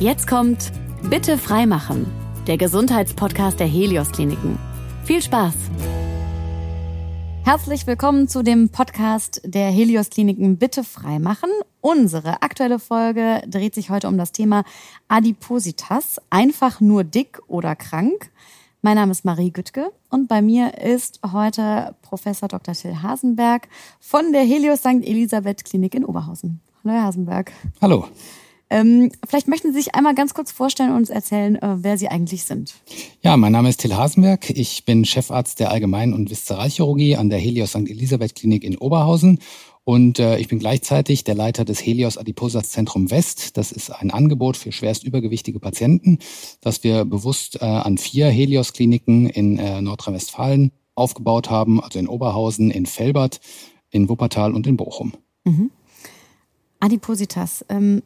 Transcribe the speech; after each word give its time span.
Jetzt 0.00 0.26
kommt 0.26 0.72
Bitte 1.08 1.38
freimachen, 1.38 2.06
der 2.48 2.56
Gesundheitspodcast 2.58 3.60
der 3.60 3.68
Helios 3.68 4.10
Kliniken. 4.10 4.58
Viel 5.04 5.22
Spaß! 5.22 5.54
Herzlich 7.44 7.86
willkommen 7.86 8.26
zu 8.26 8.42
dem 8.42 8.70
Podcast 8.70 9.40
der 9.44 9.70
Helios 9.70 10.10
Kliniken 10.10 10.58
Bitte 10.58 10.82
freimachen. 10.82 11.48
Unsere 11.80 12.42
aktuelle 12.42 12.80
Folge 12.80 13.42
dreht 13.46 13.76
sich 13.76 13.88
heute 13.88 14.08
um 14.08 14.18
das 14.18 14.32
Thema 14.32 14.64
Adipositas, 15.06 16.20
einfach 16.28 16.80
nur 16.80 17.04
dick 17.04 17.40
oder 17.46 17.76
krank. 17.76 18.32
Mein 18.82 18.96
Name 18.96 19.12
ist 19.12 19.24
Marie 19.24 19.52
Güttke 19.52 19.92
und 20.10 20.26
bei 20.26 20.42
mir 20.42 20.76
ist 20.76 21.20
heute 21.32 21.94
Professor 22.02 22.48
Dr. 22.48 22.74
Till 22.74 23.00
Hasenberg 23.00 23.68
von 24.00 24.32
der 24.32 24.42
Helios 24.42 24.80
St. 24.80 25.04
Elisabeth 25.04 25.64
Klinik 25.64 25.94
in 25.94 26.04
Oberhausen. 26.04 26.60
Hallo, 26.82 26.94
Herr 26.96 27.04
Hasenberg. 27.04 27.52
Hallo. 27.80 28.08
Ähm, 28.74 29.12
vielleicht 29.24 29.46
möchten 29.46 29.72
Sie 29.72 29.78
sich 29.78 29.94
einmal 29.94 30.16
ganz 30.16 30.34
kurz 30.34 30.50
vorstellen 30.50 30.90
und 30.90 30.96
uns 30.96 31.10
erzählen, 31.10 31.54
äh, 31.54 31.76
wer 31.84 31.96
Sie 31.96 32.08
eigentlich 32.08 32.42
sind. 32.42 32.74
Ja, 33.22 33.36
mein 33.36 33.52
Name 33.52 33.68
ist 33.68 33.78
Till 33.80 33.94
Hasenberg. 33.94 34.50
Ich 34.50 34.84
bin 34.84 35.04
Chefarzt 35.04 35.60
der 35.60 35.70
Allgemein- 35.70 36.12
und 36.12 36.28
Viszeralchirurgie 36.28 37.14
an 37.14 37.30
der 37.30 37.38
Helios 37.38 37.70
St. 37.70 37.88
Elisabeth 37.88 38.34
Klinik 38.34 38.64
in 38.64 38.76
Oberhausen. 38.76 39.38
Und 39.84 40.18
äh, 40.18 40.38
ich 40.38 40.48
bin 40.48 40.58
gleichzeitig 40.58 41.22
der 41.22 41.36
Leiter 41.36 41.64
des 41.64 41.86
Helios 41.86 42.18
Adiposas 42.18 42.70
Zentrum 42.70 43.12
West. 43.12 43.56
Das 43.56 43.70
ist 43.70 43.90
ein 43.90 44.10
Angebot 44.10 44.56
für 44.56 44.72
schwerst 44.72 45.04
übergewichtige 45.04 45.60
Patienten, 45.60 46.18
das 46.60 46.82
wir 46.82 47.04
bewusst 47.04 47.62
äh, 47.62 47.64
an 47.64 47.96
vier 47.96 48.26
Helios-Kliniken 48.26 49.28
in 49.28 49.56
äh, 49.56 49.82
Nordrhein-Westfalen 49.82 50.72
aufgebaut 50.96 51.48
haben, 51.48 51.80
also 51.80 52.00
in 52.00 52.08
Oberhausen, 52.08 52.72
in 52.72 52.86
Felbert, 52.86 53.38
in 53.90 54.08
Wuppertal 54.08 54.52
und 54.52 54.66
in 54.66 54.76
Bochum. 54.76 55.12
Mhm. 55.44 55.70
Adipositas. 56.80 57.64
Ähm, 57.68 58.02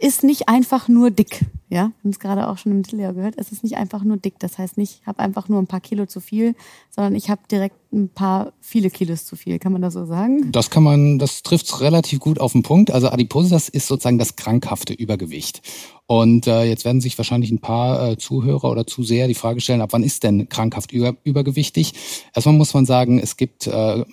ist 0.00 0.24
nicht 0.24 0.48
einfach 0.48 0.88
nur 0.88 1.10
dick. 1.10 1.46
Ja, 1.68 1.76
wir 1.76 2.04
haben 2.04 2.10
es 2.10 2.18
gerade 2.18 2.48
auch 2.48 2.58
schon 2.58 2.72
im 2.72 2.82
Titel 2.82 2.98
gehört. 3.14 3.34
Es 3.38 3.50
ist 3.50 3.62
nicht 3.62 3.76
einfach 3.76 4.04
nur 4.04 4.18
dick. 4.18 4.38
Das 4.38 4.58
heißt 4.58 4.76
nicht, 4.76 5.00
ich 5.00 5.06
habe 5.06 5.20
einfach 5.20 5.48
nur 5.48 5.58
ein 5.58 5.66
paar 5.66 5.80
Kilo 5.80 6.06
zu 6.06 6.20
viel, 6.20 6.54
sondern 6.90 7.14
ich 7.14 7.30
habe 7.30 7.40
direkt 7.50 7.76
ein 7.92 8.10
paar 8.10 8.52
viele 8.60 8.90
Kilos 8.90 9.24
zu 9.24 9.36
viel. 9.36 9.58
Kann 9.58 9.72
man 9.72 9.80
das 9.80 9.94
so 9.94 10.04
sagen? 10.04 10.52
Das 10.52 10.70
kann 10.70 10.82
man, 10.82 11.18
das 11.18 11.42
trifft 11.42 11.80
relativ 11.80 12.20
gut 12.20 12.40
auf 12.40 12.52
den 12.52 12.62
Punkt. 12.62 12.90
Also 12.90 13.08
Adipositas 13.08 13.68
ist 13.68 13.86
sozusagen 13.86 14.18
das 14.18 14.36
krankhafte 14.36 14.92
Übergewicht. 14.92 15.62
Und 16.06 16.46
äh, 16.46 16.64
jetzt 16.64 16.84
werden 16.84 17.00
sich 17.00 17.16
wahrscheinlich 17.16 17.50
ein 17.50 17.60
paar 17.60 18.10
äh, 18.10 18.18
Zuhörer 18.18 18.70
oder 18.70 18.86
Zuseher 18.86 19.28
die 19.28 19.34
Frage 19.34 19.60
stellen, 19.62 19.80
ab 19.80 19.90
wann 19.92 20.02
ist 20.02 20.24
denn 20.24 20.48
krankhaft 20.48 20.92
über, 20.92 21.16
übergewichtig? 21.24 21.94
Erstmal 22.34 22.54
muss 22.54 22.74
man 22.74 22.84
sagen, 22.84 23.18
es 23.18 23.38
gibt 23.38 23.66
äh, 23.66 24.04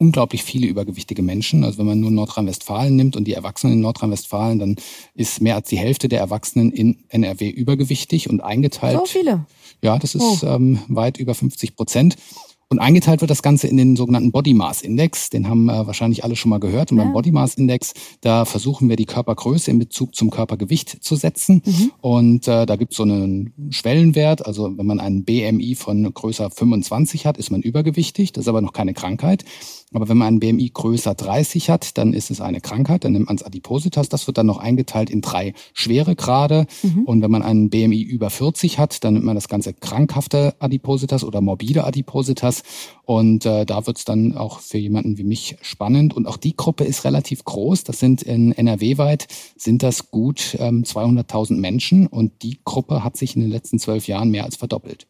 unglaublich 0.00 0.42
viele 0.42 0.66
übergewichtige 0.66 1.22
Menschen. 1.22 1.62
Also 1.62 1.78
wenn 1.78 1.86
man 1.86 2.00
nur 2.00 2.10
Nordrhein-Westfalen 2.10 2.96
nimmt 2.96 3.16
und 3.16 3.24
die 3.24 3.34
Erwachsenen 3.34 3.74
in 3.74 3.80
Nordrhein-Westfalen, 3.80 4.58
dann 4.58 4.76
ist 5.14 5.42
mehr 5.42 5.56
als 5.56 5.68
die 5.68 5.78
Hälfte 5.78 6.08
der 6.08 6.20
Erwachsenen 6.20 6.72
in 6.72 7.04
NRW 7.08 7.50
übergewichtig 7.50 8.30
und 8.30 8.40
eingeteilt. 8.40 8.98
So 8.98 9.04
viele. 9.04 9.44
Ja, 9.82 9.98
das 9.98 10.14
ist 10.14 10.42
oh. 10.42 10.46
ähm, 10.46 10.80
weit 10.88 11.18
über 11.18 11.34
50 11.34 11.76
Prozent. 11.76 12.16
Und 12.72 12.78
eingeteilt 12.78 13.20
wird 13.20 13.32
das 13.32 13.42
Ganze 13.42 13.66
in 13.66 13.76
den 13.76 13.96
sogenannten 13.96 14.30
Body 14.30 14.54
Mass 14.54 14.80
Index. 14.80 15.28
Den 15.28 15.48
haben 15.48 15.68
äh, 15.68 15.86
wahrscheinlich 15.88 16.22
alle 16.22 16.36
schon 16.36 16.50
mal 16.50 16.60
gehört. 16.60 16.92
Und 16.92 16.98
ja. 16.98 17.04
beim 17.04 17.12
Body 17.12 17.32
Mass 17.32 17.56
Index, 17.56 17.94
da 18.20 18.44
versuchen 18.44 18.88
wir 18.88 18.94
die 18.94 19.06
Körpergröße 19.06 19.72
in 19.72 19.80
Bezug 19.80 20.14
zum 20.14 20.30
Körpergewicht 20.30 21.02
zu 21.02 21.16
setzen. 21.16 21.62
Mhm. 21.64 21.92
Und 22.00 22.48
äh, 22.48 22.66
da 22.66 22.76
gibt 22.76 22.92
es 22.92 22.98
so 22.98 23.02
einen 23.02 23.52
Schwellenwert. 23.70 24.46
Also 24.46 24.78
wenn 24.78 24.86
man 24.86 25.00
einen 25.00 25.24
BMI 25.24 25.74
von 25.74 26.14
größer 26.14 26.48
25 26.48 27.26
hat, 27.26 27.38
ist 27.38 27.50
man 27.50 27.60
übergewichtig. 27.60 28.32
Das 28.32 28.42
ist 28.42 28.48
aber 28.48 28.60
noch 28.60 28.72
keine 28.72 28.94
Krankheit. 28.94 29.44
Aber 29.92 30.08
wenn 30.08 30.18
man 30.18 30.28
einen 30.28 30.40
BMI 30.40 30.70
größer 30.72 31.14
30 31.14 31.68
hat, 31.68 31.98
dann 31.98 32.12
ist 32.12 32.30
es 32.30 32.40
eine 32.40 32.60
Krankheit, 32.60 33.04
dann 33.04 33.12
nimmt 33.12 33.26
man 33.26 33.36
es 33.36 33.42
Adipositas. 33.42 34.08
Das 34.08 34.26
wird 34.28 34.38
dann 34.38 34.46
noch 34.46 34.58
eingeteilt 34.58 35.10
in 35.10 35.20
drei 35.20 35.52
schwere 35.72 36.14
Grade. 36.14 36.66
Mhm. 36.82 37.04
Und 37.04 37.22
wenn 37.22 37.30
man 37.30 37.42
einen 37.42 37.70
BMI 37.70 38.00
über 38.00 38.30
40 38.30 38.78
hat, 38.78 39.02
dann 39.02 39.14
nimmt 39.14 39.26
man 39.26 39.34
das 39.34 39.48
ganze 39.48 39.74
krankhafte 39.74 40.54
Adipositas 40.60 41.24
oder 41.24 41.40
morbide 41.40 41.84
Adipositas. 41.84 42.62
Und 43.04 43.44
äh, 43.46 43.66
da 43.66 43.86
wird 43.88 43.98
es 43.98 44.04
dann 44.04 44.36
auch 44.36 44.60
für 44.60 44.78
jemanden 44.78 45.18
wie 45.18 45.24
mich 45.24 45.56
spannend. 45.60 46.14
Und 46.14 46.28
auch 46.28 46.36
die 46.36 46.56
Gruppe 46.56 46.84
ist 46.84 47.04
relativ 47.04 47.44
groß. 47.44 47.82
Das 47.82 47.98
sind 47.98 48.22
in 48.22 48.52
NRW 48.52 48.96
weit, 48.98 49.26
sind 49.56 49.82
das 49.82 50.12
gut 50.12 50.56
ähm, 50.60 50.84
200.000 50.84 51.56
Menschen. 51.56 52.06
Und 52.06 52.42
die 52.42 52.60
Gruppe 52.64 53.02
hat 53.02 53.16
sich 53.16 53.34
in 53.34 53.42
den 53.42 53.50
letzten 53.50 53.80
zwölf 53.80 54.06
Jahren 54.06 54.30
mehr 54.30 54.44
als 54.44 54.54
verdoppelt. 54.54 55.08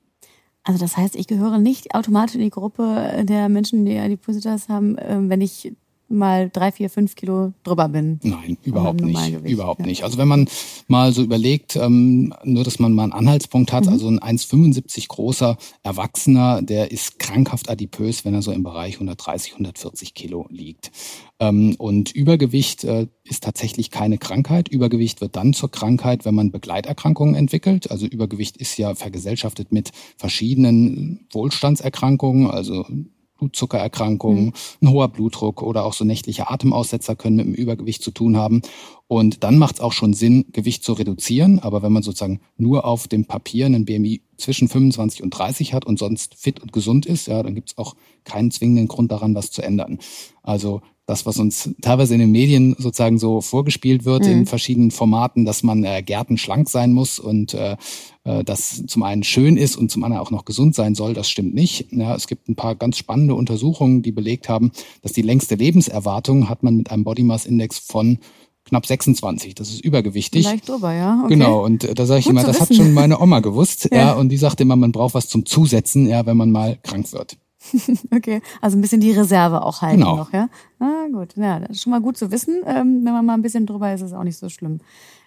Also 0.62 0.78
das 0.78 0.96
heißt, 0.96 1.16
ich 1.16 1.26
gehöre 1.26 1.58
nicht 1.58 1.94
automatisch 1.94 2.34
in 2.34 2.42
die 2.42 2.50
Gruppe 2.50 3.24
der 3.24 3.48
Menschen, 3.48 3.86
die 3.86 3.98
Adipositas 3.98 4.68
haben, 4.68 4.96
ähm, 4.98 5.30
wenn 5.30 5.40
ich 5.40 5.72
mal 6.10 6.50
drei, 6.50 6.72
vier, 6.72 6.90
fünf 6.90 7.14
Kilo 7.14 7.52
drüber 7.62 7.88
bin. 7.88 8.20
Nein, 8.22 8.58
überhaupt 8.62 9.00
nicht. 9.00 9.34
Überhaupt 9.44 9.80
ja. 9.80 9.86
nicht. 9.86 10.04
Also 10.04 10.18
wenn 10.18 10.28
man 10.28 10.48
mal 10.88 11.12
so 11.12 11.22
überlegt, 11.22 11.76
ähm, 11.76 12.34
nur 12.44 12.64
dass 12.64 12.78
man 12.78 12.92
mal 12.92 13.04
einen 13.04 13.12
Anhaltspunkt 13.12 13.72
hat, 13.72 13.86
mhm. 13.86 13.92
also 13.92 14.08
ein 14.08 14.18
1,75 14.18 15.08
großer 15.08 15.56
Erwachsener, 15.82 16.62
der 16.62 16.90
ist 16.90 17.18
krankhaft 17.18 17.70
adipös, 17.70 18.24
wenn 18.24 18.34
er 18.34 18.42
so 18.42 18.52
im 18.52 18.62
Bereich 18.62 18.94
130, 18.94 19.52
140 19.52 20.14
Kilo 20.14 20.46
liegt. 20.50 20.90
Ähm, 21.38 21.76
und 21.78 22.12
Übergewicht 22.12 22.84
äh, 22.84 23.06
ist 23.24 23.44
tatsächlich 23.44 23.90
keine 23.90 24.18
Krankheit. 24.18 24.68
Übergewicht 24.68 25.20
wird 25.20 25.36
dann 25.36 25.52
zur 25.52 25.70
Krankheit, 25.70 26.24
wenn 26.24 26.34
man 26.34 26.50
Begleiterkrankungen 26.50 27.34
entwickelt. 27.34 27.90
Also 27.90 28.06
Übergewicht 28.06 28.56
ist 28.56 28.76
ja 28.76 28.94
vergesellschaftet 28.94 29.72
mit 29.72 29.92
verschiedenen 30.16 31.26
Wohlstandserkrankungen, 31.32 32.50
also 32.50 32.84
Blutzuckererkrankungen, 33.40 34.46
mhm. 34.46 34.52
ein 34.82 34.90
hoher 34.90 35.08
Blutdruck 35.08 35.62
oder 35.62 35.84
auch 35.84 35.94
so 35.94 36.04
nächtliche 36.04 36.50
Atemaussetzer 36.50 37.16
können 37.16 37.36
mit 37.36 37.46
dem 37.46 37.54
Übergewicht 37.54 38.02
zu 38.02 38.10
tun 38.10 38.36
haben. 38.36 38.62
Und 39.08 39.42
dann 39.42 39.58
macht 39.58 39.76
es 39.76 39.80
auch 39.80 39.92
schon 39.92 40.12
Sinn, 40.12 40.44
Gewicht 40.52 40.84
zu 40.84 40.92
reduzieren. 40.92 41.58
Aber 41.58 41.82
wenn 41.82 41.92
man 41.92 42.04
sozusagen 42.04 42.40
nur 42.56 42.84
auf 42.84 43.08
dem 43.08 43.24
Papier 43.24 43.66
einen 43.66 43.84
BMI 43.84 44.22
zwischen 44.36 44.68
25 44.68 45.22
und 45.22 45.30
30 45.30 45.74
hat 45.74 45.84
und 45.84 45.98
sonst 45.98 46.36
fit 46.36 46.60
und 46.60 46.72
gesund 46.72 47.06
ist, 47.06 47.26
ja, 47.26 47.42
dann 47.42 47.56
gibt 47.56 47.70
es 47.70 47.78
auch 47.78 47.96
keinen 48.24 48.52
zwingenden 48.52 48.86
Grund 48.86 49.10
daran, 49.10 49.34
was 49.34 49.50
zu 49.50 49.62
ändern. 49.62 49.98
Also 50.42 50.82
das, 51.10 51.26
was 51.26 51.38
uns 51.38 51.70
teilweise 51.82 52.14
in 52.14 52.20
den 52.20 52.30
Medien 52.30 52.76
sozusagen 52.78 53.18
so 53.18 53.40
vorgespielt 53.40 54.04
wird 54.04 54.24
mhm. 54.24 54.30
in 54.30 54.46
verschiedenen 54.46 54.90
Formaten, 54.90 55.44
dass 55.44 55.62
man 55.62 55.84
äh, 55.84 56.02
gärtenschlank 56.02 56.68
sein 56.68 56.92
muss 56.92 57.18
und 57.18 57.52
äh, 57.52 57.76
äh, 58.24 58.44
das 58.44 58.84
zum 58.86 59.02
einen 59.02 59.24
schön 59.24 59.56
ist 59.56 59.76
und 59.76 59.90
zum 59.90 60.04
anderen 60.04 60.22
auch 60.22 60.30
noch 60.30 60.44
gesund 60.44 60.74
sein 60.74 60.94
soll, 60.94 61.12
das 61.12 61.28
stimmt 61.28 61.54
nicht. 61.54 61.88
Ja, 61.90 62.14
es 62.14 62.28
gibt 62.28 62.48
ein 62.48 62.54
paar 62.54 62.76
ganz 62.76 62.96
spannende 62.96 63.34
Untersuchungen, 63.34 64.02
die 64.02 64.12
belegt 64.12 64.48
haben, 64.48 64.70
dass 65.02 65.12
die 65.12 65.22
längste 65.22 65.56
Lebenserwartung 65.56 66.48
hat 66.48 66.62
man 66.62 66.76
mit 66.76 66.90
einem 66.90 67.04
Body 67.04 67.24
Mass 67.24 67.44
Index 67.44 67.78
von 67.78 68.18
knapp 68.64 68.86
26. 68.86 69.54
Das 69.56 69.70
ist 69.70 69.84
übergewichtig. 69.84 70.44
Leicht 70.44 70.68
drüber, 70.68 70.94
ja. 70.94 71.22
Okay. 71.24 71.34
Genau. 71.34 71.64
Und 71.64 71.84
äh, 71.84 71.94
da 71.94 72.06
sage 72.06 72.20
ich 72.20 72.26
Gut 72.26 72.32
immer, 72.32 72.44
das 72.44 72.60
wissen. 72.60 72.70
hat 72.70 72.76
schon 72.76 72.94
meine 72.94 73.20
Oma 73.20 73.40
gewusst. 73.40 73.88
ja. 73.92 73.98
ja. 73.98 74.12
Und 74.12 74.28
die 74.28 74.36
sagte 74.36 74.62
immer, 74.62 74.76
man 74.76 74.92
braucht 74.92 75.14
was 75.14 75.28
zum 75.28 75.44
Zusetzen, 75.44 76.06
ja, 76.06 76.24
wenn 76.26 76.36
man 76.36 76.52
mal 76.52 76.78
krank 76.82 77.12
wird. 77.12 77.36
okay, 78.14 78.40
also 78.60 78.76
ein 78.76 78.80
bisschen 78.80 79.00
die 79.00 79.12
Reserve 79.12 79.62
auch 79.62 79.82
halten 79.82 80.00
genau. 80.00 80.16
noch, 80.16 80.32
ja. 80.32 80.48
Ah, 80.78 81.06
gut, 81.12 81.36
ja, 81.36 81.60
das 81.60 81.70
ist 81.70 81.82
schon 81.82 81.90
mal 81.90 82.00
gut 82.00 82.16
zu 82.16 82.30
wissen. 82.30 82.62
Ähm, 82.66 83.04
wenn 83.04 83.12
man 83.12 83.26
mal 83.26 83.34
ein 83.34 83.42
bisschen 83.42 83.66
drüber 83.66 83.92
ist, 83.92 84.00
ist 84.00 84.08
es 84.08 84.12
auch 84.16 84.24
nicht 84.24 84.38
so 84.38 84.48
schlimm. 84.48 84.80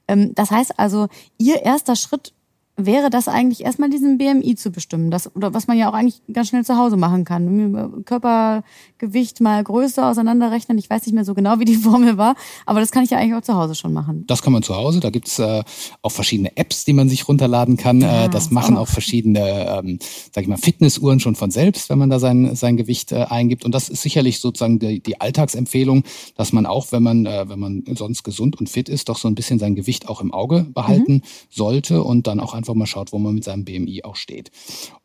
Ähm, 0.08 0.34
das 0.36 0.52
heißt 0.52 0.80
also, 0.80 1.08
Ihr 1.38 1.62
erster 1.64 1.96
Schritt 1.96 2.34
wäre 2.76 3.12
das 3.12 3.28
eigentlich 3.28 3.64
erstmal 3.64 3.90
diesen 3.90 4.18
BMI 4.18 4.56
zu 4.56 4.72
bestimmen, 4.72 5.12
das 5.12 5.34
oder 5.36 5.54
was 5.54 5.68
man 5.68 5.78
ja 5.78 5.90
auch 5.90 5.94
eigentlich 5.94 6.22
ganz 6.32 6.50
schnell 6.50 6.66
zu 6.66 6.76
Hause 6.76 6.98
machen 6.98 7.24
kann. 7.24 8.04
Körpergewicht 8.06 9.42
mal 9.42 9.64
Größe 9.64 10.04
auseinanderrechnen. 10.04 10.78
Ich 10.80 10.90
weiß 10.90 11.06
nicht 11.06 11.14
mehr 11.14 11.26
so 11.26 11.36
genau, 11.36 11.60
wie 11.60 11.66
die 11.66 11.76
Formel 11.84 12.18
war, 12.18 12.36
aber 12.66 12.80
das 12.80 12.92
kann 12.92 13.04
ich 13.04 13.12
ja 13.12 13.20
eigentlich 13.20 13.36
auch 13.36 13.42
zu 13.42 13.54
Hause 13.54 13.76
schon 13.76 13.94
machen. 13.94 14.24
Das 14.26 14.42
kann 14.42 14.54
man 14.54 14.64
zu 14.64 14.76
Hause. 14.76 15.02
Da 15.02 15.12
gibt's 15.12 15.38
äh, 15.38 15.64
auch 16.02 16.12
verschiedene 16.12 16.58
Apps, 16.58 16.84
die 16.84 16.94
man 16.94 17.10
sich 17.10 17.28
runterladen 17.28 17.78
kann. 17.78 18.02
Ja, 18.02 18.26
äh, 18.26 18.30
das 18.30 18.50
machen 18.50 18.76
auch, 18.76 18.84
auch 18.84 18.88
verschiedene, 18.88 19.68
ähm, 19.80 20.00
sag 20.32 20.44
ich 20.44 20.48
mal, 20.48 20.58
Fitnessuhren 20.58 21.20
schon 21.20 21.36
von 21.36 21.52
selbst, 21.52 21.90
wenn 21.90 22.00
man 22.00 22.10
da 22.10 22.18
sein 22.20 22.56
sein 22.56 22.76
Gewicht 22.76 23.12
äh, 23.12 23.26
eingibt. 23.30 23.66
Und 23.66 23.76
das 23.76 23.90
ist 23.90 24.02
sicherlich 24.02 24.40
sozusagen 24.40 24.80
die, 24.80 25.00
die 25.00 25.22
Alltagsempfehlung, 25.22 26.04
dass 26.36 26.54
man 26.54 26.66
auch, 26.66 26.92
wenn 26.92 27.04
man 27.04 27.26
äh, 27.28 27.48
wenn 27.48 27.60
man 27.60 27.84
sonst 27.96 28.24
gesund 28.24 28.60
und 28.60 28.68
fit 28.68 28.90
ist, 28.90 29.10
doch 29.10 29.18
so 29.18 29.28
ein 29.28 29.36
bisschen 29.36 29.60
sein 29.60 29.76
Gewicht 29.76 30.10
auch 30.10 30.22
im 30.22 30.34
Auge 30.34 30.66
behalten 30.74 31.14
mhm. 31.14 31.22
sollte 31.50 32.04
und 32.04 32.26
dann 32.26 32.40
auch 32.40 32.56
einfach 32.64 32.74
mal 32.74 32.86
schaut, 32.86 33.12
wo 33.12 33.20
man 33.20 33.36
mit 33.36 33.44
seinem 33.44 33.66
BMI 33.66 34.04
auch 34.04 34.16
steht. 34.16 34.52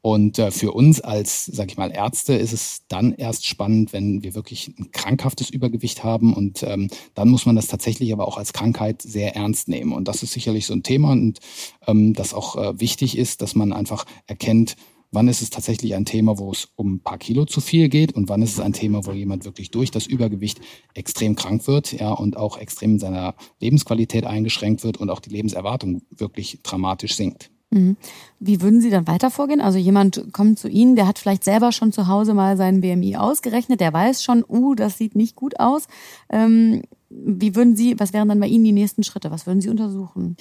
Und 0.00 0.38
äh, 0.38 0.50
für 0.52 0.72
uns 0.72 1.00
als, 1.00 1.44
sag 1.44 1.70
ich 1.70 1.76
mal, 1.76 1.90
Ärzte 1.90 2.34
ist 2.34 2.52
es 2.52 2.82
dann 2.88 3.12
erst 3.12 3.46
spannend, 3.46 3.92
wenn 3.92 4.22
wir 4.22 4.34
wirklich 4.34 4.72
ein 4.78 4.92
krankhaftes 4.92 5.50
Übergewicht 5.50 6.04
haben. 6.04 6.32
Und 6.32 6.62
ähm, 6.62 6.88
dann 7.14 7.28
muss 7.28 7.46
man 7.46 7.56
das 7.56 7.66
tatsächlich 7.66 8.12
aber 8.12 8.28
auch 8.28 8.38
als 8.38 8.52
Krankheit 8.52 9.02
sehr 9.02 9.34
ernst 9.34 9.68
nehmen. 9.68 9.92
Und 9.92 10.06
das 10.06 10.22
ist 10.22 10.32
sicherlich 10.32 10.66
so 10.66 10.74
ein 10.74 10.84
Thema 10.84 11.12
und 11.12 11.40
ähm, 11.86 12.14
das 12.14 12.32
auch 12.32 12.56
äh, 12.56 12.80
wichtig 12.80 13.18
ist, 13.18 13.42
dass 13.42 13.54
man 13.54 13.72
einfach 13.72 14.04
erkennt, 14.26 14.76
wann 15.10 15.28
ist 15.28 15.42
es 15.42 15.50
tatsächlich 15.50 15.94
ein 15.94 16.04
Thema, 16.04 16.38
wo 16.38 16.50
es 16.50 16.68
um 16.76 16.94
ein 16.94 17.00
paar 17.00 17.18
Kilo 17.18 17.44
zu 17.44 17.60
viel 17.60 17.88
geht 17.88 18.12
und 18.12 18.28
wann 18.28 18.42
ist 18.42 18.54
es 18.54 18.60
ein 18.60 18.72
Thema, 18.72 19.06
wo 19.06 19.12
jemand 19.12 19.44
wirklich 19.44 19.70
durch 19.70 19.90
das 19.90 20.06
Übergewicht 20.06 20.60
extrem 20.94 21.34
krank 21.36 21.66
wird, 21.66 21.92
ja, 21.92 22.12
und 22.12 22.36
auch 22.36 22.58
extrem 22.58 22.92
in 22.92 22.98
seiner 22.98 23.34
Lebensqualität 23.60 24.24
eingeschränkt 24.24 24.84
wird 24.84 24.98
und 24.98 25.10
auch 25.10 25.20
die 25.20 25.30
Lebenserwartung 25.30 26.02
wirklich 26.10 26.60
dramatisch 26.62 27.16
sinkt. 27.16 27.50
Mhm. 27.70 27.96
Wie 28.40 28.62
würden 28.62 28.80
Sie 28.80 28.90
dann 28.90 29.06
weiter 29.06 29.30
vorgehen? 29.30 29.60
Also 29.60 29.78
jemand 29.78 30.32
kommt 30.32 30.58
zu 30.58 30.68
Ihnen, 30.68 30.96
der 30.96 31.06
hat 31.06 31.18
vielleicht 31.18 31.44
selber 31.44 31.72
schon 31.72 31.92
zu 31.92 32.08
Hause 32.08 32.32
mal 32.32 32.56
seinen 32.56 32.80
BMI 32.80 33.16
ausgerechnet, 33.16 33.80
der 33.80 33.92
weiß 33.92 34.22
schon, 34.22 34.44
uh, 34.48 34.74
das 34.74 34.96
sieht 34.96 35.14
nicht 35.14 35.36
gut 35.36 35.60
aus. 35.60 35.86
Ähm, 36.30 36.82
wie 37.10 37.54
würden 37.54 37.76
Sie, 37.76 37.98
was 37.98 38.12
wären 38.12 38.28
dann 38.28 38.40
bei 38.40 38.46
Ihnen 38.46 38.64
die 38.64 38.72
nächsten 38.72 39.02
Schritte? 39.02 39.30
Was 39.30 39.46
würden 39.46 39.60
Sie 39.60 39.68
untersuchen? 39.68 40.36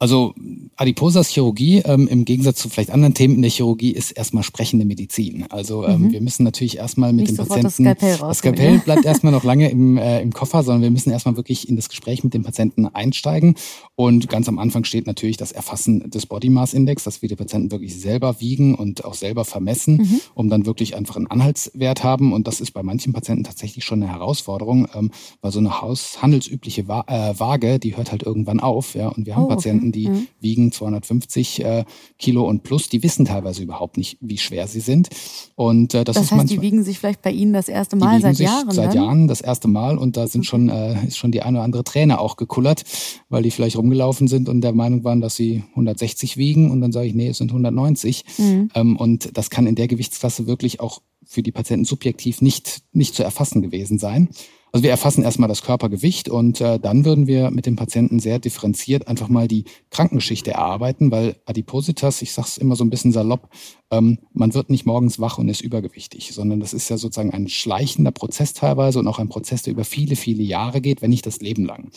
Also 0.00 0.34
Adiposas 0.76 1.28
Chirurgie 1.28 1.78
ähm, 1.78 2.06
im 2.06 2.24
Gegensatz 2.24 2.60
zu 2.60 2.68
vielleicht 2.68 2.90
anderen 2.90 3.14
Themen 3.14 3.34
in 3.34 3.42
der 3.42 3.50
Chirurgie 3.50 3.90
ist 3.90 4.12
erstmal 4.12 4.44
sprechende 4.44 4.84
Medizin. 4.84 5.46
Also 5.50 5.84
ähm, 5.84 6.02
mhm. 6.02 6.12
wir 6.12 6.20
müssen 6.20 6.44
natürlich 6.44 6.78
erstmal 6.78 7.12
mit 7.12 7.26
Nicht 7.26 7.38
dem 7.38 7.48
Patienten 7.48 7.64
das 7.64 7.74
Skalpell, 7.74 8.16
das 8.18 8.38
Skalpell 8.38 8.78
bleibt 8.78 9.04
erstmal 9.04 9.32
noch 9.32 9.42
lange 9.48 9.68
im, 9.70 9.96
äh, 9.96 10.20
im 10.22 10.32
Koffer, 10.32 10.62
sondern 10.62 10.82
wir 10.82 10.90
müssen 10.92 11.10
erstmal 11.10 11.36
wirklich 11.36 11.68
in 11.68 11.74
das 11.74 11.88
Gespräch 11.88 12.22
mit 12.22 12.32
dem 12.32 12.44
Patienten 12.44 12.86
einsteigen. 12.86 13.56
Und 13.96 14.28
ganz 14.28 14.48
am 14.48 14.60
Anfang 14.60 14.84
steht 14.84 15.08
natürlich 15.08 15.36
das 15.36 15.50
Erfassen 15.50 16.08
des 16.10 16.26
Body 16.26 16.48
Mass 16.48 16.74
Index, 16.74 17.02
dass 17.02 17.20
wir 17.20 17.28
die 17.28 17.34
Patienten 17.34 17.72
wirklich 17.72 17.98
selber 17.98 18.40
wiegen 18.40 18.76
und 18.76 19.04
auch 19.04 19.14
selber 19.14 19.44
vermessen, 19.44 19.96
mhm. 19.96 20.20
um 20.34 20.48
dann 20.48 20.64
wirklich 20.64 20.94
einfach 20.94 21.16
einen 21.16 21.26
Anhaltswert 21.26 22.04
haben. 22.04 22.32
Und 22.32 22.46
das 22.46 22.60
ist 22.60 22.70
bei 22.70 22.84
manchen 22.84 23.12
Patienten 23.12 23.42
tatsächlich 23.42 23.84
schon 23.84 24.00
eine 24.00 24.12
Herausforderung, 24.12 24.86
ähm, 24.94 25.10
weil 25.40 25.50
so 25.50 25.58
eine 25.58 25.80
haushandelsübliche 25.80 26.86
Wa 26.86 27.04
äh, 27.08 27.36
Waage, 27.40 27.80
die 27.80 27.96
hört 27.96 28.12
halt 28.12 28.22
irgendwann 28.22 28.60
auf. 28.60 28.94
Ja, 28.94 29.08
und 29.08 29.26
wir 29.26 29.34
haben 29.34 29.46
oh, 29.46 29.48
Patienten, 29.48 29.87
Patienten, 29.88 29.92
die 29.92 30.08
mhm. 30.08 30.28
wiegen 30.40 30.72
250 30.72 31.64
äh, 31.64 31.84
Kilo 32.18 32.46
und 32.46 32.62
plus, 32.62 32.88
die 32.88 33.02
wissen 33.02 33.24
teilweise 33.24 33.62
überhaupt 33.62 33.96
nicht, 33.96 34.18
wie 34.20 34.38
schwer 34.38 34.66
sie 34.66 34.80
sind. 34.80 35.08
Und 35.54 35.94
äh, 35.94 36.04
das, 36.04 36.14
das 36.14 36.24
heißt, 36.24 36.32
manchmal, 36.32 36.56
die 36.56 36.62
wiegen 36.62 36.84
sich 36.84 36.98
vielleicht 36.98 37.22
bei 37.22 37.30
Ihnen 37.30 37.52
das 37.52 37.68
erste 37.68 37.96
Mal 37.96 38.20
seit 38.20 38.38
Jahren. 38.38 38.70
Seit 38.70 38.88
dann? 38.88 38.96
Jahren 38.96 39.28
das 39.28 39.40
erste 39.40 39.68
Mal 39.68 39.98
und 39.98 40.16
da 40.16 40.26
sind 40.26 40.46
schon 40.46 40.68
äh, 40.68 41.06
ist 41.06 41.18
schon 41.18 41.32
die 41.32 41.42
eine 41.42 41.58
oder 41.58 41.64
andere 41.64 41.84
Träne 41.84 42.20
auch 42.20 42.36
gekullert, 42.36 42.84
weil 43.28 43.42
die 43.42 43.50
vielleicht 43.50 43.76
rumgelaufen 43.76 44.28
sind 44.28 44.48
und 44.48 44.60
der 44.60 44.72
Meinung 44.72 45.04
waren, 45.04 45.20
dass 45.20 45.36
sie 45.36 45.64
160 45.70 46.36
wiegen 46.36 46.70
und 46.70 46.80
dann 46.80 46.92
sage 46.92 47.06
ich, 47.06 47.14
nee, 47.14 47.28
es 47.28 47.38
sind 47.38 47.50
190. 47.50 48.24
Mhm. 48.38 48.70
Ähm, 48.74 48.96
und 48.96 49.36
das 49.36 49.50
kann 49.50 49.66
in 49.66 49.74
der 49.74 49.88
Gewichtsklasse 49.88 50.46
wirklich 50.46 50.80
auch 50.80 51.02
für 51.24 51.42
die 51.42 51.52
Patienten 51.52 51.84
subjektiv 51.84 52.40
nicht, 52.40 52.82
nicht 52.92 53.14
zu 53.14 53.22
erfassen 53.22 53.60
gewesen 53.60 53.98
sein. 53.98 54.28
Also 54.72 54.82
wir 54.82 54.90
erfassen 54.90 55.24
erstmal 55.24 55.48
das 55.48 55.62
Körpergewicht 55.62 56.28
und 56.28 56.60
äh, 56.60 56.78
dann 56.78 57.04
würden 57.04 57.26
wir 57.26 57.50
mit 57.50 57.66
dem 57.66 57.76
Patienten 57.76 58.20
sehr 58.20 58.38
differenziert 58.38 59.08
einfach 59.08 59.28
mal 59.28 59.48
die 59.48 59.64
Krankengeschichte 59.90 60.52
erarbeiten, 60.52 61.10
weil 61.10 61.36
Adipositas, 61.46 62.22
ich 62.22 62.32
sage 62.32 62.48
es 62.48 62.58
immer 62.58 62.76
so 62.76 62.84
ein 62.84 62.90
bisschen 62.90 63.12
salopp, 63.12 63.48
ähm, 63.90 64.18
man 64.34 64.52
wird 64.52 64.68
nicht 64.68 64.84
morgens 64.84 65.18
wach 65.18 65.38
und 65.38 65.48
ist 65.48 65.62
übergewichtig, 65.62 66.34
sondern 66.34 66.60
das 66.60 66.74
ist 66.74 66.90
ja 66.90 66.98
sozusagen 66.98 67.32
ein 67.32 67.48
schleichender 67.48 68.10
Prozess 68.10 68.52
teilweise 68.52 68.98
und 68.98 69.08
auch 69.08 69.18
ein 69.18 69.30
Prozess, 69.30 69.62
der 69.62 69.72
über 69.72 69.84
viele, 69.84 70.14
viele 70.14 70.42
Jahre 70.42 70.82
geht, 70.82 71.00
wenn 71.00 71.10
nicht 71.10 71.24
das 71.24 71.40
Leben 71.40 71.64
lang. 71.64 71.90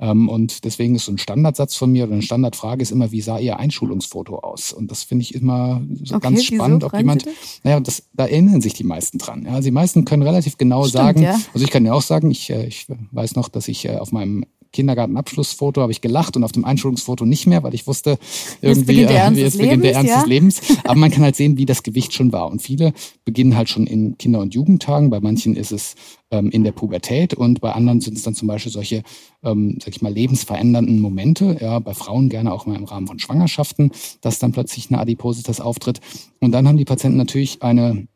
Ähm, 0.00 0.28
und 0.28 0.64
deswegen 0.64 0.96
ist 0.96 1.04
so 1.04 1.12
ein 1.12 1.18
Standardsatz 1.18 1.76
von 1.76 1.92
mir 1.92 2.04
oder 2.04 2.14
eine 2.14 2.22
Standardfrage 2.22 2.82
ist 2.82 2.90
immer, 2.90 3.12
wie 3.12 3.20
sah 3.20 3.38
Ihr 3.38 3.58
Einschulungsfoto 3.58 4.40
aus? 4.40 4.72
Und 4.72 4.90
das 4.90 5.04
finde 5.04 5.22
ich 5.22 5.34
immer 5.34 5.82
so 6.02 6.16
okay, 6.16 6.28
ganz 6.28 6.44
spannend, 6.44 6.82
ob 6.82 6.96
jemand, 6.96 7.26
naja, 7.62 7.78
das, 7.78 8.02
da 8.12 8.26
erinnern 8.26 8.60
sich 8.60 8.74
die 8.74 8.84
meisten 8.84 9.18
dran. 9.18 9.46
Ja, 9.46 9.60
die 9.60 9.70
meisten 9.70 10.04
können 10.04 10.22
relativ 10.22 10.58
genau 10.58 10.82
Stimmt, 10.82 10.92
sagen, 10.92 11.22
ja. 11.22 11.40
also 11.54 11.64
ich 11.64 11.70
kann 11.70 11.86
ja 11.86 11.92
auch 11.92 12.02
sagen, 12.02 12.15
ich, 12.24 12.50
äh, 12.50 12.66
ich 12.66 12.86
weiß 12.88 13.36
noch, 13.36 13.48
dass 13.48 13.68
ich 13.68 13.84
äh, 13.86 13.96
auf 13.96 14.12
meinem 14.12 14.44
Kindergartenabschlussfoto 14.72 15.80
habe 15.80 15.92
ich 15.92 16.02
gelacht 16.02 16.36
und 16.36 16.44
auf 16.44 16.52
dem 16.52 16.64
Einschulungsfoto 16.64 17.24
nicht 17.24 17.46
mehr, 17.46 17.62
weil 17.62 17.74
ich 17.74 17.86
wusste, 17.86 18.18
irgendwie 18.60 18.78
jetzt 18.80 18.86
beginnt 18.86 19.10
der 19.10 19.18
Ernst, 19.18 19.40
äh, 19.40 19.44
jetzt 19.44 19.58
beginnt 19.58 19.84
der 19.84 19.94
Ernst 19.94 20.10
ja? 20.10 20.18
des 20.20 20.26
Lebens. 20.26 20.60
Aber 20.84 20.96
man 20.96 21.10
kann 21.10 21.22
halt 21.22 21.34
sehen, 21.34 21.56
wie 21.56 21.64
das 21.64 21.82
Gewicht 21.82 22.12
schon 22.12 22.32
war. 22.32 22.50
Und 22.50 22.60
viele 22.60 22.92
beginnen 23.24 23.56
halt 23.56 23.70
schon 23.70 23.86
in 23.86 24.18
Kinder- 24.18 24.40
und 24.40 24.54
Jugendtagen. 24.54 25.08
Bei 25.08 25.20
manchen 25.20 25.56
ist 25.56 25.72
es 25.72 25.94
ähm, 26.30 26.50
in 26.50 26.62
der 26.62 26.72
Pubertät 26.72 27.32
und 27.32 27.60
bei 27.60 27.72
anderen 27.72 28.00
sind 28.00 28.18
es 28.18 28.22
dann 28.22 28.34
zum 28.34 28.48
Beispiel 28.48 28.72
solche, 28.72 29.02
ähm, 29.42 29.78
sag 29.80 29.96
ich 29.96 30.02
mal, 30.02 30.12
lebensverändernden 30.12 31.00
Momente. 31.00 31.56
Ja, 31.60 31.78
bei 31.78 31.94
Frauen 31.94 32.28
gerne 32.28 32.52
auch 32.52 32.66
mal 32.66 32.76
im 32.76 32.84
Rahmen 32.84 33.06
von 33.06 33.18
Schwangerschaften, 33.18 33.92
dass 34.20 34.38
dann 34.38 34.52
plötzlich 34.52 34.90
eine 34.90 34.98
Adipositas 34.98 35.60
auftritt. 35.60 36.00
Und 36.40 36.52
dann 36.52 36.68
haben 36.68 36.76
die 36.76 36.84
Patienten 36.84 37.16
natürlich 37.16 37.62
eine 37.62 38.06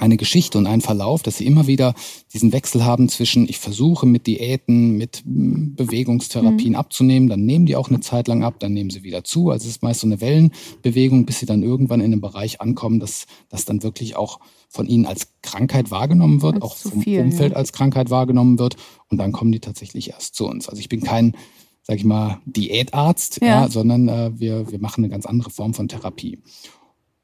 eine 0.00 0.16
Geschichte 0.16 0.58
und 0.58 0.66
einen 0.66 0.80
Verlauf, 0.80 1.22
dass 1.22 1.38
sie 1.38 1.46
immer 1.46 1.66
wieder 1.66 1.94
diesen 2.32 2.52
Wechsel 2.52 2.84
haben 2.84 3.08
zwischen, 3.08 3.48
ich 3.48 3.58
versuche 3.58 4.06
mit 4.06 4.26
Diäten, 4.26 4.96
mit 4.96 5.22
hm, 5.24 5.74
Bewegungstherapien 5.74 6.70
mhm. 6.70 6.76
abzunehmen, 6.78 7.28
dann 7.28 7.44
nehmen 7.44 7.66
die 7.66 7.76
auch 7.76 7.88
eine 7.88 8.00
Zeit 8.00 8.28
lang 8.28 8.42
ab, 8.42 8.58
dann 8.58 8.72
nehmen 8.72 8.90
sie 8.90 9.02
wieder 9.02 9.24
zu. 9.24 9.50
Also 9.50 9.64
es 9.64 9.76
ist 9.76 9.82
meist 9.82 10.00
so 10.00 10.06
eine 10.06 10.20
Wellenbewegung, 10.20 11.26
bis 11.26 11.40
sie 11.40 11.46
dann 11.46 11.62
irgendwann 11.62 12.00
in 12.00 12.06
einem 12.06 12.20
Bereich 12.20 12.60
ankommen, 12.60 13.00
dass 13.00 13.26
das 13.48 13.64
dann 13.64 13.82
wirklich 13.82 14.16
auch 14.16 14.40
von 14.68 14.86
ihnen 14.86 15.06
als 15.06 15.28
Krankheit 15.42 15.90
wahrgenommen 15.90 16.42
wird, 16.42 16.56
als 16.56 16.64
auch 16.64 16.76
vom 16.76 17.02
viel, 17.02 17.20
Umfeld 17.20 17.52
ja. 17.52 17.58
als 17.58 17.72
Krankheit 17.72 18.10
wahrgenommen 18.10 18.58
wird. 18.58 18.76
Und 19.08 19.18
dann 19.18 19.32
kommen 19.32 19.52
die 19.52 19.60
tatsächlich 19.60 20.10
erst 20.10 20.34
zu 20.34 20.46
uns. 20.46 20.68
Also 20.68 20.80
ich 20.80 20.88
bin 20.88 21.02
kein, 21.02 21.36
sag 21.82 21.96
ich 21.96 22.04
mal, 22.04 22.40
Diätarzt, 22.46 23.40
ja. 23.42 23.62
ja 23.62 23.68
sondern 23.68 24.08
äh, 24.08 24.30
wir, 24.34 24.70
wir 24.70 24.78
machen 24.80 25.04
eine 25.04 25.10
ganz 25.10 25.26
andere 25.26 25.50
Form 25.50 25.74
von 25.74 25.88
Therapie. 25.88 26.38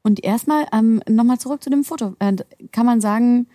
Und 0.07 0.23
erstmal 0.23 0.65
ähm, 0.71 1.01
nochmal 1.09 1.37
zurück 1.37 1.61
zu 1.61 1.69
dem 1.69 1.83
Foto. 1.83 2.15
Äh, 2.19 2.37
kann 2.71 2.85
man 2.85 3.01
sagen, 3.01 3.47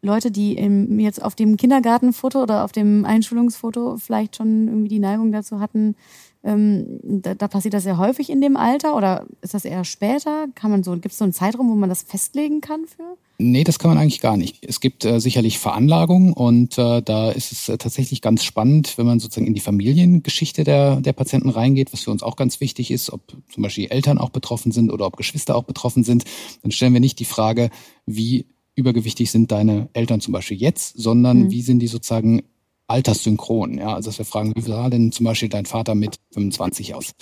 Leute, 0.00 0.30
die 0.30 0.54
im, 0.54 0.98
jetzt 0.98 1.22
auf 1.22 1.34
dem 1.34 1.58
Kindergartenfoto 1.58 2.42
oder 2.42 2.64
auf 2.64 2.72
dem 2.72 3.04
Einschulungsfoto 3.04 3.98
vielleicht 3.98 4.36
schon 4.36 4.66
irgendwie 4.66 4.88
die 4.88 4.98
Neigung 4.98 5.30
dazu 5.30 5.60
hatten, 5.60 5.96
ähm, 6.42 7.00
da, 7.02 7.34
da 7.34 7.48
passiert 7.48 7.74
das 7.74 7.82
sehr 7.82 7.98
häufig 7.98 8.30
in 8.30 8.40
dem 8.40 8.56
Alter 8.56 8.96
oder 8.96 9.26
ist 9.42 9.54
das 9.54 9.64
eher 9.64 9.84
später? 9.84 10.46
Kann 10.54 10.70
man 10.70 10.82
so, 10.82 10.92
gibt 10.92 11.12
es 11.12 11.18
so 11.18 11.24
einen 11.24 11.34
Zeitraum, 11.34 11.70
wo 11.70 11.74
man 11.74 11.88
das 11.88 12.02
festlegen 12.02 12.60
kann 12.60 12.86
für? 12.86 13.16
Nee, 13.38 13.64
das 13.64 13.78
kann 13.78 13.90
man 13.90 13.98
eigentlich 13.98 14.20
gar 14.20 14.36
nicht. 14.36 14.64
Es 14.66 14.80
gibt 14.80 15.04
äh, 15.04 15.18
sicherlich 15.18 15.58
Veranlagungen 15.58 16.32
und 16.32 16.76
äh, 16.78 17.02
da 17.02 17.30
ist 17.30 17.52
es 17.52 17.68
äh, 17.68 17.78
tatsächlich 17.78 18.20
ganz 18.20 18.44
spannend, 18.44 18.96
wenn 18.96 19.06
man 19.06 19.18
sozusagen 19.18 19.46
in 19.46 19.54
die 19.54 19.60
Familiengeschichte 19.60 20.64
der, 20.64 21.00
der 21.00 21.12
Patienten 21.14 21.48
reingeht, 21.48 21.92
was 21.92 22.02
für 22.02 22.10
uns 22.10 22.22
auch 22.22 22.36
ganz 22.36 22.60
wichtig 22.60 22.90
ist, 22.90 23.10
ob 23.12 23.20
zum 23.52 23.62
Beispiel 23.62 23.86
Eltern 23.90 24.18
auch 24.18 24.30
betroffen 24.30 24.72
sind 24.72 24.90
oder 24.90 25.06
ob 25.06 25.16
Geschwister 25.16 25.56
auch 25.56 25.64
betroffen 25.64 26.04
sind. 26.04 26.24
Dann 26.62 26.70
stellen 26.70 26.92
wir 26.92 27.00
nicht 27.00 27.18
die 27.18 27.24
Frage, 27.24 27.70
wie 28.06 28.46
übergewichtig 28.74 29.30
sind 29.30 29.52
deine 29.52 29.88
Eltern 29.92 30.20
zum 30.20 30.32
Beispiel 30.32 30.58
jetzt, 30.58 30.98
sondern 30.98 31.44
mhm. 31.44 31.50
wie 31.50 31.62
sind 31.62 31.80
die 31.80 31.86
sozusagen 31.86 32.42
alterssynchron. 32.90 33.78
Ja, 33.78 33.94
also 33.94 34.10
dass 34.10 34.18
wir 34.18 34.24
fragen, 34.24 34.52
wie 34.56 34.60
sah 34.60 34.90
denn 34.90 35.12
zum 35.12 35.24
Beispiel 35.24 35.48
dein 35.48 35.66
Vater 35.66 35.94
mit 35.94 36.18
25 36.32 36.94
aus? 36.94 37.12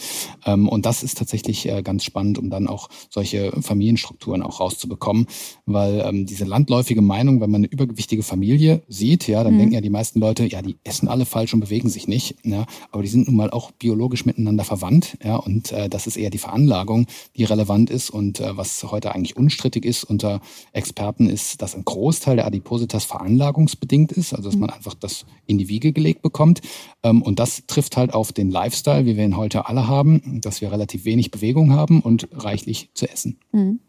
Ähm, 0.46 0.68
und 0.68 0.86
das 0.86 1.02
ist 1.02 1.18
tatsächlich 1.18 1.68
äh, 1.68 1.82
ganz 1.82 2.04
spannend, 2.04 2.38
um 2.38 2.50
dann 2.50 2.66
auch 2.66 2.88
solche 3.10 3.52
Familienstrukturen 3.60 4.42
auch 4.42 4.60
rauszubekommen, 4.60 5.26
weil 5.66 6.02
ähm, 6.04 6.26
diese 6.26 6.44
landläufige 6.44 7.02
Meinung, 7.02 7.40
wenn 7.40 7.50
man 7.50 7.60
eine 7.60 7.66
übergewichtige 7.66 8.22
Familie 8.22 8.82
sieht, 8.88 9.28
ja, 9.28 9.44
dann 9.44 9.54
mhm. 9.54 9.58
denken 9.58 9.74
ja 9.74 9.80
die 9.80 9.90
meisten 9.90 10.20
Leute, 10.20 10.46
ja, 10.46 10.62
die 10.62 10.76
essen 10.84 11.08
alle 11.08 11.26
falsch 11.26 11.52
und 11.54 11.60
bewegen 11.60 11.90
sich 11.90 12.08
nicht, 12.08 12.36
ja, 12.44 12.64
aber 12.90 13.02
die 13.02 13.08
sind 13.08 13.26
nun 13.26 13.36
mal 13.36 13.50
auch 13.50 13.70
biologisch 13.72 14.24
miteinander 14.24 14.64
verwandt, 14.64 15.18
ja, 15.22 15.36
und 15.36 15.72
äh, 15.72 15.88
das 15.88 16.06
ist 16.06 16.16
eher 16.16 16.30
die 16.30 16.38
Veranlagung, 16.38 17.06
die 17.36 17.44
relevant 17.44 17.90
ist 17.90 18.10
und 18.10 18.40
äh, 18.40 18.56
was 18.56 18.82
heute 18.84 19.14
eigentlich 19.14 19.36
unstrittig 19.36 19.84
ist 19.84 20.04
unter 20.04 20.40
Experten 20.72 21.28
ist, 21.28 21.60
dass 21.60 21.74
ein 21.74 21.84
Großteil 21.84 22.36
der 22.36 22.46
Adipositas 22.46 23.04
veranlagungsbedingt 23.04 24.12
ist, 24.12 24.32
also 24.32 24.48
dass 24.48 24.54
mhm. 24.54 24.62
man 24.62 24.70
einfach 24.70 24.94
das 24.94 25.26
in 25.46 25.57
in 25.58 25.66
die 25.66 25.68
Wiege 25.68 25.92
gelegt 25.92 26.22
bekommt. 26.22 26.60
Ähm, 27.02 27.22
und 27.22 27.38
das 27.38 27.64
trifft 27.66 27.96
halt 27.96 28.14
auf 28.14 28.32
den 28.32 28.50
Lifestyle, 28.50 29.04
wie 29.04 29.16
wir 29.16 29.24
ihn 29.24 29.36
heute 29.36 29.66
alle 29.66 29.88
haben, 29.88 30.40
dass 30.40 30.60
wir 30.60 30.72
relativ 30.72 31.04
wenig 31.04 31.30
Bewegung 31.30 31.72
haben 31.72 32.00
und 32.00 32.28
reichlich 32.32 32.90
zu 32.94 33.10
essen. 33.10 33.38
Mhm. 33.52 33.80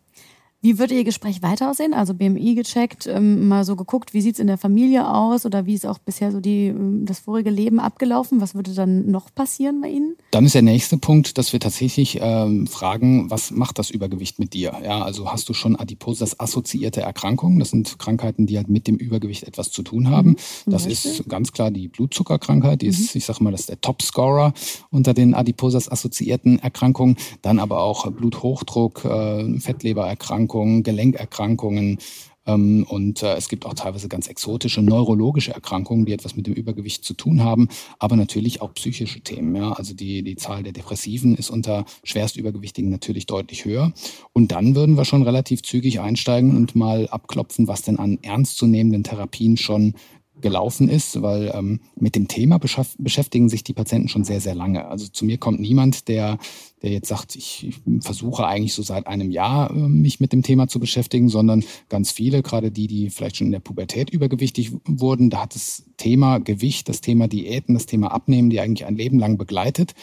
Wie 0.62 0.78
würde 0.78 0.94
Ihr 0.94 1.06
Gespräch 1.06 1.42
weiter 1.42 1.72
aussehen? 1.72 1.94
Also 1.94 2.14
BMI 2.14 2.54
gecheckt, 2.54 3.08
ähm, 3.08 3.48
mal 3.48 3.64
so 3.64 3.78
geguckt, 3.78 4.14
wie 4.14 4.20
sieht's 4.20 4.40
in 4.40 4.48
der 4.48 4.58
Familie 4.58 5.10
aus 5.10 5.46
oder 5.46 5.66
wie 5.66 5.74
ist 5.74 5.86
auch 5.86 6.00
bisher 6.00 6.34
so 6.34 6.42
die, 6.42 6.68
ähm, 6.68 7.06
das 7.06 7.20
vorige 7.20 7.50
Leben 7.50 7.80
abgelaufen? 7.80 8.42
Was 8.42 8.56
würde 8.56 8.74
dann 8.74 9.10
noch 9.10 9.34
passieren 9.34 9.80
bei 9.80 9.88
Ihnen? 9.88 10.18
Dann 10.32 10.46
ist 10.46 10.56
der 10.56 10.62
nächste 10.62 10.98
Punkt, 10.98 11.38
dass 11.38 11.54
wir 11.54 11.62
tatsächlich 11.62 12.20
ähm, 12.22 12.68
fragen, 12.68 13.32
was 13.32 13.52
macht 13.52 13.80
das 13.80 13.90
Übergewicht 13.90 14.38
mit 14.38 14.54
dir? 14.54 14.76
Ja, 14.84 15.02
also 15.02 15.32
hast 15.32 15.48
du 15.48 15.54
schon 15.54 15.78
Adipositas 15.78 16.38
assoziierte 16.38 17.00
Erkrankungen? 17.02 17.60
Das 17.60 17.70
sind 17.70 17.98
Krankheiten, 17.98 18.46
die 18.46 18.58
halt 18.58 18.68
mit 18.68 18.86
dem 18.86 18.98
Übergewicht 18.98 19.44
etwas 19.44 19.72
zu 19.72 19.82
tun 19.82 20.10
haben. 20.10 20.32
Mhm. 20.66 20.72
Das 20.72 20.86
ist 20.86 21.30
ganz 21.30 21.54
klar 21.54 21.72
die 21.72 21.88
Blutzuckerkrankheit. 21.88 22.82
Die 22.82 22.88
mhm. 22.88 22.92
ist, 22.92 23.16
ich 23.16 23.24
sage 23.24 23.42
mal, 23.46 23.52
das 23.52 23.62
ist 23.62 23.70
der 23.70 23.80
Topscorer 23.80 24.52
unter 24.90 25.14
den 25.14 25.36
Adipositas 25.36 25.90
assoziierten 25.90 26.60
Erkrankungen. 26.60 27.16
Dann 27.44 27.60
aber 27.60 27.80
auch 27.80 28.12
Bluthochdruck, 28.12 29.06
äh, 29.06 29.58
Fettlebererkrankungen 29.62 30.49
Erkrankungen, 30.50 30.84
Gelenkerkrankungen. 30.84 32.00
Ähm, 32.48 32.86
und 32.90 33.22
äh, 33.22 33.36
es 33.36 33.50
gibt 33.50 33.66
auch 33.66 33.76
teilweise 33.76 34.08
ganz 34.08 34.28
exotische 34.28 34.82
neurologische 34.82 35.54
Erkrankungen, 35.54 36.06
die 36.06 36.14
etwas 36.14 36.36
mit 36.36 36.48
dem 36.48 36.54
Übergewicht 36.54 37.04
zu 37.04 37.14
tun 37.14 37.44
haben, 37.44 37.68
aber 38.00 38.16
natürlich 38.16 38.62
auch 38.62 38.74
psychische 38.74 39.22
Themen. 39.22 39.56
Ja? 39.56 39.74
Also 39.74 39.94
die, 39.94 40.24
die 40.24 40.36
Zahl 40.36 40.64
der 40.64 40.74
Depressiven 40.74 41.36
ist 41.36 41.52
unter 41.52 41.86
Schwerstübergewichtigen 42.04 42.90
natürlich 42.90 43.28
deutlich 43.28 43.66
höher. 43.66 43.94
Und 44.34 44.52
dann 44.52 44.76
würden 44.76 44.98
wir 44.98 45.06
schon 45.06 45.22
relativ 45.22 45.62
zügig 45.62 46.00
einsteigen 46.00 46.58
und 46.58 46.76
mal 46.76 47.08
abklopfen, 47.10 47.68
was 47.68 47.84
denn 47.84 48.00
an 48.00 48.18
ernstzunehmenden 48.24 49.04
Therapien 49.04 49.58
schon 49.58 49.94
gelaufen 50.42 50.90
ist, 50.90 51.22
weil 51.22 51.52
ähm, 51.54 51.82
mit 51.96 52.16
dem 52.16 52.28
Thema 52.28 52.60
beschäftigen 52.60 53.50
sich 53.50 53.64
die 53.64 53.74
Patienten 53.74 54.08
schon 54.08 54.24
sehr, 54.24 54.40
sehr 54.40 54.56
lange. 54.56 54.88
Also 54.88 55.08
zu 55.08 55.26
mir 55.26 55.38
kommt 55.38 55.60
niemand, 55.60 56.08
der, 56.08 56.38
der 56.82 56.92
jetzt 56.92 57.08
sagt, 57.10 57.36
ich, 57.36 57.68
ich 57.68 57.76
versuche 58.02 58.46
eigentlich 58.46 58.74
so 58.74 58.82
seit 58.82 59.08
einem 59.08 59.32
Jahr 59.32 59.72
äh, 59.72 59.74
mich 59.74 60.20
mit 60.20 60.34
dem 60.34 60.44
Thema 60.44 60.68
zu 60.68 60.80
beschäftigen, 60.80 61.30
sondern 61.30 61.64
ganz 61.90 62.12
viele, 62.12 62.42
gerade 62.42 62.72
die, 62.72 62.88
die 62.88 63.10
vielleicht 63.10 63.38
schon 63.38 63.48
in 63.48 63.54
der 63.54 63.60
Pubertät 63.60 64.10
übergewichtig 64.10 64.72
wurden, 64.86 65.30
da 65.30 65.44
hat 65.44 65.56
das 65.56 65.84
Thema 65.98 66.40
Gewicht, 66.40 66.90
das 66.90 67.02
Thema 67.02 67.28
Diäten, 67.28 67.74
das 67.74 67.86
Thema 67.86 68.12
Abnehmen, 68.12 68.50
die 68.50 68.60
eigentlich 68.60 68.86
ein 68.86 68.96
Leben 68.96 69.20
lang 69.20 69.38
begleitet. 69.38 69.94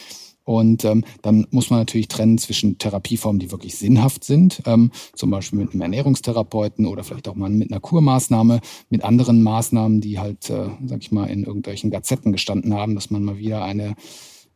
Und 0.47 0.85
ähm, 0.85 1.03
dann 1.23 1.45
muss 1.51 1.69
man 1.69 1.79
natürlich 1.79 2.07
trennen 2.07 2.37
zwischen 2.37 2.77
Therapieformen, 2.77 3.37
die 3.37 3.51
wirklich 3.51 3.75
sinnhaft 3.75 4.23
sind, 4.23 4.61
ähm, 4.65 4.91
zum 5.13 5.29
Beispiel 5.29 5.59
mit 5.59 5.71
einem 5.71 5.81
Ernährungstherapeuten 5.81 6.85
oder 6.85 7.03
vielleicht 7.03 7.27
auch 7.27 7.35
mal 7.35 7.49
mit 7.49 7.69
einer 7.69 7.81
Kurmaßnahme, 7.81 8.61
mit 8.89 9.03
anderen 9.03 9.43
Maßnahmen, 9.43 9.99
die 9.99 10.19
halt, 10.19 10.49
äh, 10.49 10.69
sag 10.85 11.01
ich 11.01 11.11
mal, 11.11 11.25
in 11.25 11.43
irgendwelchen 11.43 11.91
Gazetten 11.91 12.31
gestanden 12.31 12.73
haben, 12.73 12.95
dass 12.95 13.09
man 13.09 13.25
mal 13.25 13.37
wieder 13.37 13.61
eine 13.65 13.95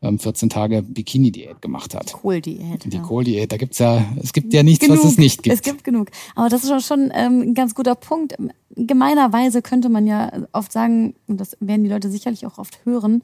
14 0.01 0.33
ähm, 0.33 0.49
Tage 0.49 0.81
Bikini-Diät 0.81 1.61
gemacht 1.61 1.93
hat. 1.93 2.13
Kohldiät. 2.13 2.85
Die 2.85 2.95
ja. 2.95 3.01
Kohldiät, 3.03 3.51
da 3.51 3.57
gibt's 3.57 3.77
ja, 3.77 4.03
es 4.21 4.33
gibt 4.33 4.53
ja 4.53 4.63
nichts, 4.63 4.85
genug. 4.85 5.03
was 5.03 5.11
es 5.11 5.17
nicht 5.17 5.43
gibt. 5.43 5.55
Es 5.55 5.61
gibt 5.61 5.83
genug. 5.83 6.09
Aber 6.35 6.49
das 6.49 6.63
ist 6.63 6.85
schon 6.85 7.11
ähm, 7.13 7.41
ein 7.41 7.53
ganz 7.53 7.75
guter 7.75 7.95
Punkt. 7.95 8.35
Gemeinerweise 8.75 9.61
könnte 9.61 9.89
man 9.89 10.07
ja 10.07 10.31
oft 10.53 10.71
sagen, 10.71 11.13
und 11.27 11.39
das 11.39 11.55
werden 11.59 11.83
die 11.83 11.89
Leute 11.89 12.09
sicherlich 12.09 12.45
auch 12.47 12.57
oft 12.57 12.83
hören, 12.83 13.21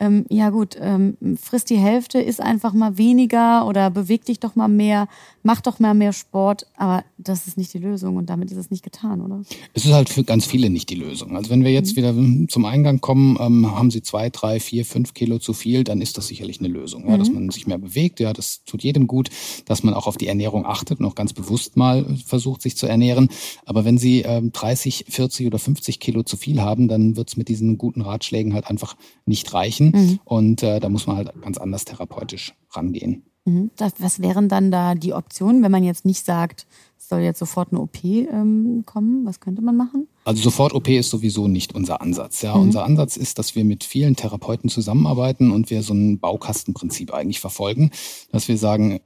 ähm, 0.00 0.24
ja 0.30 0.48
gut, 0.48 0.78
ähm, 0.80 1.16
frisst 1.38 1.68
die 1.68 1.76
Hälfte, 1.76 2.20
ist 2.20 2.40
einfach 2.40 2.72
mal 2.72 2.96
weniger 2.96 3.66
oder 3.66 3.90
beweg 3.90 4.24
dich 4.24 4.40
doch 4.40 4.56
mal 4.56 4.68
mehr, 4.68 5.08
mach 5.42 5.60
doch 5.60 5.78
mal 5.78 5.94
mehr 5.94 6.12
Sport, 6.12 6.66
aber 6.76 7.04
das 7.18 7.46
ist 7.46 7.56
nicht 7.56 7.72
die 7.74 7.78
Lösung 7.78 8.16
und 8.16 8.30
damit 8.30 8.50
ist 8.50 8.56
es 8.56 8.70
nicht 8.70 8.82
getan, 8.82 9.20
oder? 9.20 9.42
Es 9.74 9.84
ist 9.84 9.92
halt 9.92 10.08
für 10.08 10.24
ganz 10.24 10.44
viele 10.44 10.70
nicht 10.70 10.90
die 10.90 10.94
Lösung. 10.94 11.36
Also 11.36 11.50
wenn 11.50 11.64
wir 11.64 11.70
jetzt 11.70 11.92
mhm. 11.92 11.96
wieder 11.96 12.48
zum 12.48 12.64
Eingang 12.64 13.00
kommen, 13.00 13.36
ähm, 13.40 13.70
haben 13.74 13.90
sie 13.90 14.02
zwei, 14.02 14.30
drei, 14.30 14.60
vier, 14.60 14.84
fünf 14.84 15.14
Kilo 15.14 15.38
zu 15.38 15.52
viel, 15.52 15.84
dann 15.84 16.00
ist 16.00 16.18
das 16.18 16.26
sicherlich 16.28 16.60
eine 16.60 16.68
Lösung. 16.68 17.06
Ja, 17.06 17.14
mhm. 17.14 17.18
Dass 17.18 17.30
man 17.30 17.50
sich 17.50 17.66
mehr 17.66 17.78
bewegt, 17.78 18.20
ja, 18.20 18.32
das 18.32 18.64
tut 18.64 18.82
jedem 18.82 19.06
gut, 19.06 19.30
dass 19.64 19.82
man 19.82 19.94
auch 19.94 20.06
auf 20.06 20.16
die 20.16 20.26
Ernährung 20.26 20.66
achtet 20.66 21.00
und 21.00 21.06
auch 21.06 21.14
ganz 21.14 21.32
bewusst 21.32 21.76
mal 21.76 22.04
versucht, 22.26 22.62
sich 22.62 22.76
zu 22.76 22.86
ernähren. 22.86 23.28
Aber 23.64 23.84
wenn 23.84 23.98
sie 23.98 24.20
ähm, 24.22 24.52
30, 24.52 25.06
40 25.08 25.46
oder 25.46 25.58
50 25.58 26.00
Kilo 26.00 26.22
zu 26.22 26.36
viel 26.36 26.60
haben, 26.60 26.88
dann 26.88 27.16
wird 27.16 27.28
es 27.28 27.36
mit 27.36 27.48
diesen 27.48 27.78
guten 27.78 28.02
Ratschlägen 28.02 28.54
halt 28.54 28.66
einfach 28.68 28.96
nicht 29.24 29.52
reichen. 29.54 29.92
Mhm. 29.94 30.20
Und 30.24 30.62
äh, 30.62 30.80
da 30.80 30.88
muss 30.88 31.06
man 31.06 31.16
halt 31.16 31.40
ganz 31.40 31.58
anders 31.58 31.84
therapeutisch 31.84 32.54
rangehen. 32.70 33.24
Mhm. 33.44 33.70
Was 33.98 34.20
wären 34.20 34.48
dann 34.48 34.70
da 34.70 34.94
die 34.94 35.14
Optionen, 35.14 35.62
wenn 35.62 35.72
man 35.72 35.82
jetzt 35.82 36.04
nicht 36.04 36.24
sagt, 36.24 36.66
es 36.98 37.08
soll 37.08 37.20
jetzt 37.20 37.38
sofort 37.38 37.72
eine 37.72 37.80
OP 37.80 38.04
ähm, 38.04 38.84
kommen? 38.86 39.24
Was 39.24 39.40
könnte 39.40 39.62
man 39.62 39.76
machen? 39.76 40.08
Also 40.24 40.42
sofort 40.42 40.74
OP 40.74 40.88
ist 40.88 41.10
sowieso 41.10 41.48
nicht 41.48 41.74
unser 41.74 42.02
Ansatz. 42.02 42.42
Ja, 42.42 42.54
mhm. 42.54 42.62
unser 42.62 42.84
Ansatz 42.84 43.16
ist, 43.16 43.38
dass 43.38 43.54
wir 43.54 43.64
mit 43.64 43.84
vielen 43.84 44.16
Therapeuten 44.16 44.68
zusammenarbeiten 44.68 45.50
und 45.50 45.70
wir 45.70 45.82
so 45.82 45.94
ein 45.94 46.18
Baukastenprinzip 46.18 47.12
eigentlich 47.14 47.40
verfolgen, 47.40 47.90
dass 48.30 48.48
wir 48.48 48.58
sagen, 48.58 49.00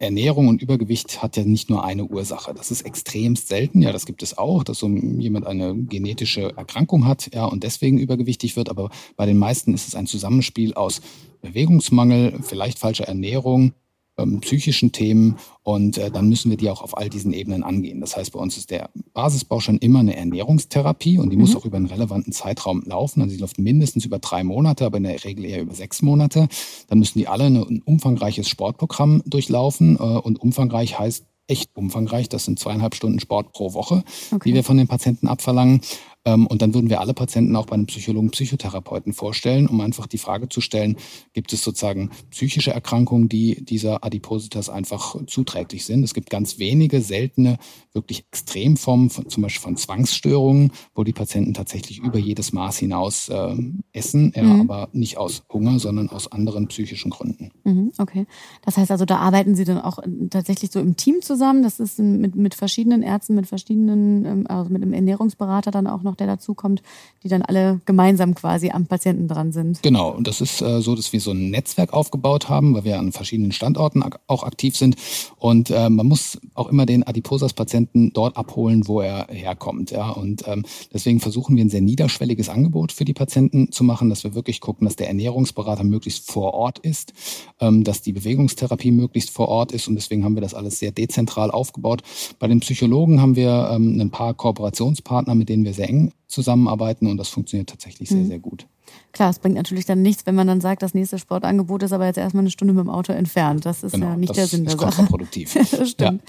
Ernährung 0.00 0.46
und 0.46 0.62
Übergewicht 0.62 1.22
hat 1.22 1.36
ja 1.36 1.44
nicht 1.44 1.70
nur 1.70 1.84
eine 1.84 2.04
Ursache. 2.04 2.54
Das 2.54 2.70
ist 2.70 2.82
extremst 2.82 3.48
selten. 3.48 3.82
Ja, 3.82 3.90
das 3.90 4.06
gibt 4.06 4.22
es 4.22 4.38
auch, 4.38 4.62
dass 4.62 4.78
so 4.78 4.88
jemand 4.88 5.46
eine 5.46 5.74
genetische 5.74 6.56
Erkrankung 6.56 7.04
hat, 7.06 7.30
ja, 7.34 7.44
und 7.46 7.64
deswegen 7.64 7.98
übergewichtig 7.98 8.56
wird. 8.56 8.68
Aber 8.68 8.90
bei 9.16 9.26
den 9.26 9.38
meisten 9.38 9.74
ist 9.74 9.88
es 9.88 9.96
ein 9.96 10.06
Zusammenspiel 10.06 10.74
aus 10.74 11.00
Bewegungsmangel, 11.40 12.38
vielleicht 12.42 12.78
falscher 12.78 13.08
Ernährung, 13.08 13.72
ähm, 14.18 14.40
psychischen 14.40 14.92
Themen 14.92 15.36
und 15.62 15.98
äh, 15.98 16.10
dann 16.10 16.28
müssen 16.28 16.50
wir 16.50 16.56
die 16.56 16.70
auch 16.70 16.82
auf 16.82 16.96
all 16.96 17.08
diesen 17.08 17.32
Ebenen 17.32 17.62
angehen. 17.62 18.00
Das 18.00 18.16
heißt, 18.16 18.32
bei 18.32 18.40
uns 18.40 18.56
ist 18.56 18.70
der 18.70 18.90
Basisbaustein 19.14 19.78
immer 19.78 20.00
eine 20.00 20.16
Ernährungstherapie 20.16 21.18
und 21.18 21.30
die 21.30 21.36
mhm. 21.36 21.42
muss 21.42 21.56
auch 21.56 21.64
über 21.64 21.76
einen 21.76 21.86
relevanten 21.86 22.32
Zeitraum 22.32 22.82
laufen. 22.84 23.22
Also 23.22 23.34
sie 23.34 23.40
läuft 23.40 23.58
mindestens 23.58 24.04
über 24.04 24.18
drei 24.18 24.44
Monate, 24.44 24.84
aber 24.84 24.98
in 24.98 25.04
der 25.04 25.24
Regel 25.24 25.44
eher 25.44 25.62
über 25.62 25.74
sechs 25.74 26.02
Monate. 26.02 26.48
Dann 26.88 26.98
müssen 26.98 27.18
die 27.18 27.28
alle 27.28 27.44
ein 27.44 27.82
umfangreiches 27.84 28.48
Sportprogramm 28.48 29.22
durchlaufen 29.26 29.96
äh, 29.96 30.00
und 30.00 30.40
umfangreich 30.40 30.98
heißt 30.98 31.24
echt 31.48 31.70
umfangreich. 31.74 32.28
Das 32.28 32.44
sind 32.44 32.58
zweieinhalb 32.58 32.94
Stunden 32.94 33.20
Sport 33.20 33.52
pro 33.52 33.72
Woche, 33.72 34.04
okay. 34.30 34.48
die 34.48 34.54
wir 34.54 34.64
von 34.64 34.76
den 34.76 34.86
Patienten 34.86 35.26
abverlangen. 35.26 35.80
Ähm, 36.28 36.46
und 36.46 36.60
dann 36.62 36.74
würden 36.74 36.90
wir 36.90 37.00
alle 37.00 37.14
Patienten 37.14 37.56
auch 37.56 37.66
bei 37.66 37.74
einem 37.74 37.86
Psychologen, 37.86 38.30
Psychotherapeuten 38.30 39.12
vorstellen, 39.12 39.66
um 39.66 39.80
einfach 39.80 40.06
die 40.06 40.18
Frage 40.18 40.48
zu 40.48 40.60
stellen, 40.60 40.96
gibt 41.32 41.52
es 41.52 41.62
sozusagen 41.62 42.10
psychische 42.30 42.72
Erkrankungen, 42.72 43.28
die 43.28 43.64
dieser 43.64 44.04
Adipositas 44.04 44.68
einfach 44.68 45.16
zuträglich 45.26 45.84
sind. 45.84 46.04
Es 46.04 46.14
gibt 46.14 46.28
ganz 46.30 46.58
wenige 46.58 47.00
seltene, 47.00 47.56
wirklich 47.92 48.26
Extremformen, 48.30 49.10
von, 49.10 49.28
zum 49.28 49.42
Beispiel 49.42 49.62
von 49.62 49.76
Zwangsstörungen, 49.76 50.72
wo 50.94 51.04
die 51.04 51.12
Patienten 51.12 51.54
tatsächlich 51.54 51.98
über 51.98 52.18
jedes 52.18 52.52
Maß 52.52 52.76
hinaus 52.76 53.28
äh, 53.28 53.56
essen, 53.92 54.32
ja, 54.36 54.42
mhm. 54.42 54.70
aber 54.70 54.88
nicht 54.92 55.16
aus 55.16 55.44
Hunger, 55.50 55.78
sondern 55.78 56.10
aus 56.10 56.30
anderen 56.30 56.68
psychischen 56.68 57.10
Gründen. 57.10 57.50
Mhm, 57.64 57.92
okay. 57.98 58.26
Das 58.64 58.76
heißt 58.76 58.90
also, 58.90 59.06
da 59.06 59.16
arbeiten 59.16 59.54
Sie 59.54 59.64
dann 59.64 59.78
auch 59.78 59.98
tatsächlich 60.30 60.70
so 60.70 60.80
im 60.80 60.96
Team 60.96 61.22
zusammen. 61.22 61.62
Das 61.62 61.80
ist 61.80 61.98
mit, 61.98 62.36
mit 62.36 62.54
verschiedenen 62.54 63.02
Ärzten, 63.02 63.34
mit 63.34 63.46
verschiedenen, 63.46 64.24
ähm, 64.24 64.46
also 64.48 64.70
mit 64.70 64.82
einem 64.82 64.92
Ernährungsberater 64.92 65.70
dann 65.70 65.86
auch 65.86 66.02
noch 66.02 66.17
der 66.20 66.26
dazukommt, 66.26 66.82
die 67.22 67.28
dann 67.28 67.42
alle 67.42 67.80
gemeinsam 67.84 68.34
quasi 68.34 68.70
am 68.70 68.86
Patienten 68.86 69.28
dran 69.28 69.52
sind. 69.52 69.82
Genau, 69.82 70.10
und 70.10 70.26
das 70.26 70.40
ist 70.40 70.62
äh, 70.62 70.80
so, 70.80 70.94
dass 70.94 71.12
wir 71.12 71.20
so 71.20 71.32
ein 71.32 71.50
Netzwerk 71.50 71.92
aufgebaut 71.92 72.48
haben, 72.48 72.74
weil 72.74 72.84
wir 72.84 72.98
an 72.98 73.12
verschiedenen 73.12 73.52
Standorten 73.52 74.02
ak 74.02 74.20
auch 74.26 74.42
aktiv 74.42 74.76
sind. 74.76 74.96
Und 75.36 75.70
äh, 75.70 75.88
man 75.88 76.06
muss 76.06 76.38
auch 76.54 76.68
immer 76.68 76.86
den 76.86 77.02
Adiposas-Patienten 77.02 78.12
dort 78.12 78.36
abholen, 78.36 78.86
wo 78.86 79.00
er 79.00 79.26
herkommt. 79.30 79.90
Ja? 79.90 80.10
Und 80.10 80.46
ähm, 80.46 80.64
deswegen 80.92 81.20
versuchen 81.20 81.56
wir 81.56 81.64
ein 81.64 81.70
sehr 81.70 81.80
niederschwelliges 81.80 82.48
Angebot 82.48 82.92
für 82.92 83.04
die 83.04 83.14
Patienten 83.14 83.72
zu 83.72 83.84
machen, 83.84 84.10
dass 84.10 84.24
wir 84.24 84.34
wirklich 84.34 84.60
gucken, 84.60 84.86
dass 84.86 84.96
der 84.96 85.08
Ernährungsberater 85.08 85.84
möglichst 85.84 86.30
vor 86.30 86.54
Ort 86.54 86.78
ist, 86.78 87.12
ähm, 87.60 87.84
dass 87.84 88.02
die 88.02 88.12
Bewegungstherapie 88.12 88.90
möglichst 88.90 89.30
vor 89.30 89.48
Ort 89.48 89.72
ist. 89.72 89.88
Und 89.88 89.96
deswegen 89.96 90.24
haben 90.24 90.34
wir 90.34 90.42
das 90.42 90.54
alles 90.54 90.78
sehr 90.78 90.92
dezentral 90.92 91.50
aufgebaut. 91.50 92.02
Bei 92.38 92.46
den 92.46 92.60
Psychologen 92.60 93.20
haben 93.20 93.36
wir 93.36 93.70
ähm, 93.72 94.00
ein 94.00 94.10
paar 94.10 94.34
Kooperationspartner, 94.34 95.34
mit 95.34 95.48
denen 95.48 95.64
wir 95.64 95.74
sehr 95.74 95.88
eng 95.88 95.97
zusammenarbeiten 96.26 97.06
und 97.06 97.16
das 97.16 97.28
funktioniert 97.28 97.68
tatsächlich 97.68 98.08
sehr, 98.08 98.18
mhm. 98.18 98.28
sehr 98.28 98.38
gut. 98.38 98.66
Klar, 99.12 99.30
es 99.30 99.38
bringt 99.38 99.56
natürlich 99.56 99.86
dann 99.86 100.02
nichts, 100.02 100.26
wenn 100.26 100.34
man 100.34 100.46
dann 100.46 100.60
sagt, 100.60 100.82
das 100.82 100.94
nächste 100.94 101.18
Sportangebot 101.18 101.82
ist 101.82 101.92
aber 101.92 102.06
jetzt 102.06 102.18
erstmal 102.18 102.42
eine 102.42 102.50
Stunde 102.50 102.74
mit 102.74 102.84
dem 102.84 102.90
Auto 102.90 103.12
entfernt. 103.12 103.66
Das 103.66 103.82
ist 103.82 103.92
genau, 103.92 104.06
ja 104.06 104.16
nicht 104.16 104.36
der 104.36 104.46
Sinn 104.46 104.64
der 104.64 104.72
Sache. 104.78 104.96
Kontraproduktiv. 104.96 105.52
das 105.54 105.68
stimmt. 105.90 106.22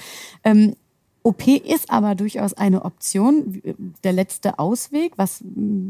Ja. 0.44 0.52
Ähm, 0.52 0.76
OP 1.29 1.48
ist 1.48 1.91
aber 1.91 2.15
durchaus 2.15 2.53
eine 2.53 2.86
Option, 2.86 3.62
der 4.03 4.13
letzte 4.13 4.57
Ausweg. 4.57 5.13
Was, 5.17 5.43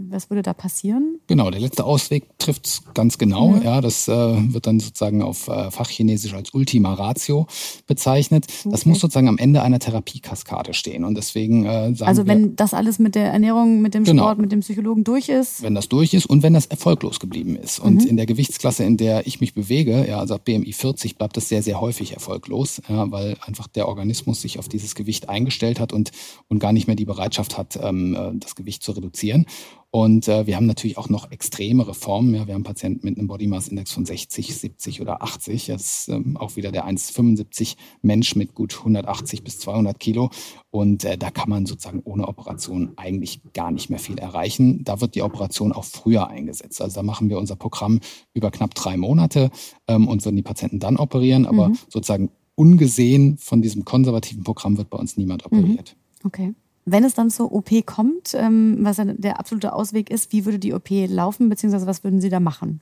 was 0.10 0.30
würde 0.30 0.42
da 0.42 0.54
passieren? 0.54 1.20
Genau, 1.28 1.50
der 1.50 1.62
letzte 1.62 1.86
Ausweg 1.86 2.26
trifft 2.40 2.66
es 2.66 2.82
ganz 2.94 3.18
genau. 3.18 3.56
Ja. 3.56 3.76
ja 3.76 3.82
das 3.82 4.08
äh, 4.08 4.12
wird 4.12 4.68
dann 4.68 4.82
sozusagen 4.82 5.22
auf 5.22 5.48
äh, 5.48 5.72
Fachchinesisch 5.72 6.34
als 6.34 6.54
Ultima 6.54 6.94
Ratio 6.94 7.48
bezeichnet. 7.88 8.48
Okay. 8.50 8.70
Das 8.70 8.86
muss 8.86 9.00
sozusagen 9.00 9.30
am 9.30 9.38
Ende 9.38 9.62
einer 9.62 9.80
Therapiekaskade 9.80 10.74
stehen. 10.74 11.06
Und 11.06 11.16
deswegen 11.16 11.66
äh, 11.66 11.96
sagen 11.96 12.10
Also 12.10 12.28
wenn 12.28 12.42
wir, 12.42 12.56
das 12.56 12.74
alles 12.74 13.00
mit 13.00 13.16
der 13.16 13.32
Ernährung, 13.32 13.82
mit 13.82 13.94
dem 13.94 14.04
genau, 14.04 14.24
Sport, 14.24 14.40
mit 14.40 14.52
dem 14.52 14.60
Psychologen 14.60 15.06
durch 15.06 15.30
ist? 15.30 15.62
Wenn 15.62 15.76
das 15.76 15.88
durch 15.88 16.14
ist 16.14 16.26
und 16.26 16.44
wenn 16.44 16.54
das 16.54 16.66
erfolglos 16.66 17.22
geblieben 17.22 17.56
ist. 17.56 17.80
Und 17.80 18.02
mhm. 18.02 18.08
in 18.08 18.18
der 18.18 18.26
Gewichtsklasse, 18.26 18.84
in 18.84 18.98
der 18.98 19.26
ich 19.26 19.40
mich 19.40 19.54
bewege, 19.54 20.06
ja, 20.06 20.20
also 20.20 20.36
ab 20.36 20.44
BMI 20.44 20.74
40, 20.74 21.18
bleibt 21.18 21.38
das 21.38 21.48
sehr, 21.48 21.64
sehr 21.64 21.80
häufig 21.80 22.14
erfolglos, 22.14 22.82
ja, 22.90 23.10
weil 23.10 23.38
einfach 23.46 23.68
der 23.68 23.88
Organismus 23.88 24.42
sich 24.42 24.60
auf 24.60 24.68
dieses 24.68 24.96
Gewicht 24.96 25.10
Gewicht 25.20 25.29
eingestellt 25.30 25.80
hat 25.80 25.94
und, 25.94 26.12
und 26.48 26.60
gar 26.60 26.74
nicht 26.74 26.88
mehr 26.88 26.96
die 26.96 27.06
Bereitschaft 27.06 27.58
hat, 27.58 27.80
ähm, 27.82 28.16
äh, 28.16 28.32
das 28.36 28.56
Gewicht 28.56 28.84
zu 28.84 28.92
reduzieren. 28.92 29.46
Und 29.92 30.28
äh, 30.28 30.46
wir 30.46 30.56
haben 30.56 30.68
natürlich 30.68 31.00
auch 31.00 31.10
noch 31.10 31.32
extremere 31.32 31.96
Formen. 31.96 32.36
Ja, 32.36 32.46
wir 32.46 32.54
haben 32.54 32.64
Patienten 32.64 33.08
mit 33.08 33.18
einem 33.18 33.28
Body 33.28 33.48
Mass 33.48 33.70
Index 33.70 33.92
von 33.92 34.06
60, 34.06 34.56
70 34.56 35.02
oder 35.02 35.24
80. 35.24 35.66
Das 35.66 35.82
ist 35.82 36.10
ähm, 36.10 36.38
auch 36.38 36.56
wieder 36.56 36.72
der 36.72 36.86
1,75 36.86 37.76
Mensch 38.04 38.36
mit 38.36 38.54
gut 38.54 38.78
180 38.78 39.44
bis 39.44 39.58
200 39.60 40.00
Kilo. 40.00 40.30
Und 40.70 41.06
äh, 41.06 41.18
da 41.18 41.32
kann 41.32 41.50
man 41.50 41.66
sozusagen 41.66 42.02
ohne 42.04 42.28
Operation 42.28 42.92
eigentlich 42.98 43.42
gar 43.54 43.72
nicht 43.72 43.90
mehr 43.90 43.98
viel 43.98 44.20
erreichen. 44.20 44.84
Da 44.84 45.02
wird 45.02 45.16
die 45.16 45.24
Operation 45.24 45.74
auch 45.74 45.86
früher 45.86 46.28
eingesetzt. 46.28 46.84
Also 46.84 46.98
da 46.98 47.04
machen 47.04 47.30
wir 47.32 47.40
unser 47.40 47.56
Programm 47.56 48.00
über 48.36 48.52
knapp 48.52 48.76
drei 48.76 48.96
Monate 48.96 49.50
ähm, 49.88 50.08
und 50.08 50.24
würden 50.24 50.36
die 50.36 50.44
Patienten 50.44 50.80
dann 50.80 50.98
operieren. 50.98 51.48
Aber 51.48 51.70
mhm. 51.70 51.80
sozusagen 51.90 52.30
ungesehen 52.60 53.38
von 53.38 53.62
diesem 53.62 53.86
konservativen 53.86 54.44
Programm 54.44 54.78
wird 54.78 54.90
bei 54.90 54.98
uns 54.98 55.16
niemand 55.16 55.46
operiert. 55.46 55.96
Mhm. 55.96 56.28
Okay. 56.28 56.54
Wenn 56.84 57.06
es 57.06 57.14
dann 57.14 57.30
zur 57.30 57.54
OP 57.54 57.86
kommt, 57.86 58.34
ähm, 58.34 58.80
was 58.82 58.98
der 59.02 59.40
absolute 59.40 59.74
Ausweg 59.74 60.10
ist, 60.10 60.34
wie 60.34 60.44
würde 60.44 60.60
die 60.60 60.74
OP 60.74 60.90
laufen, 61.08 61.48
beziehungsweise 61.48 61.88
was 61.88 62.04
würden 62.04 62.20
Sie 62.20 62.30
da 62.30 62.42
machen? 62.42 62.82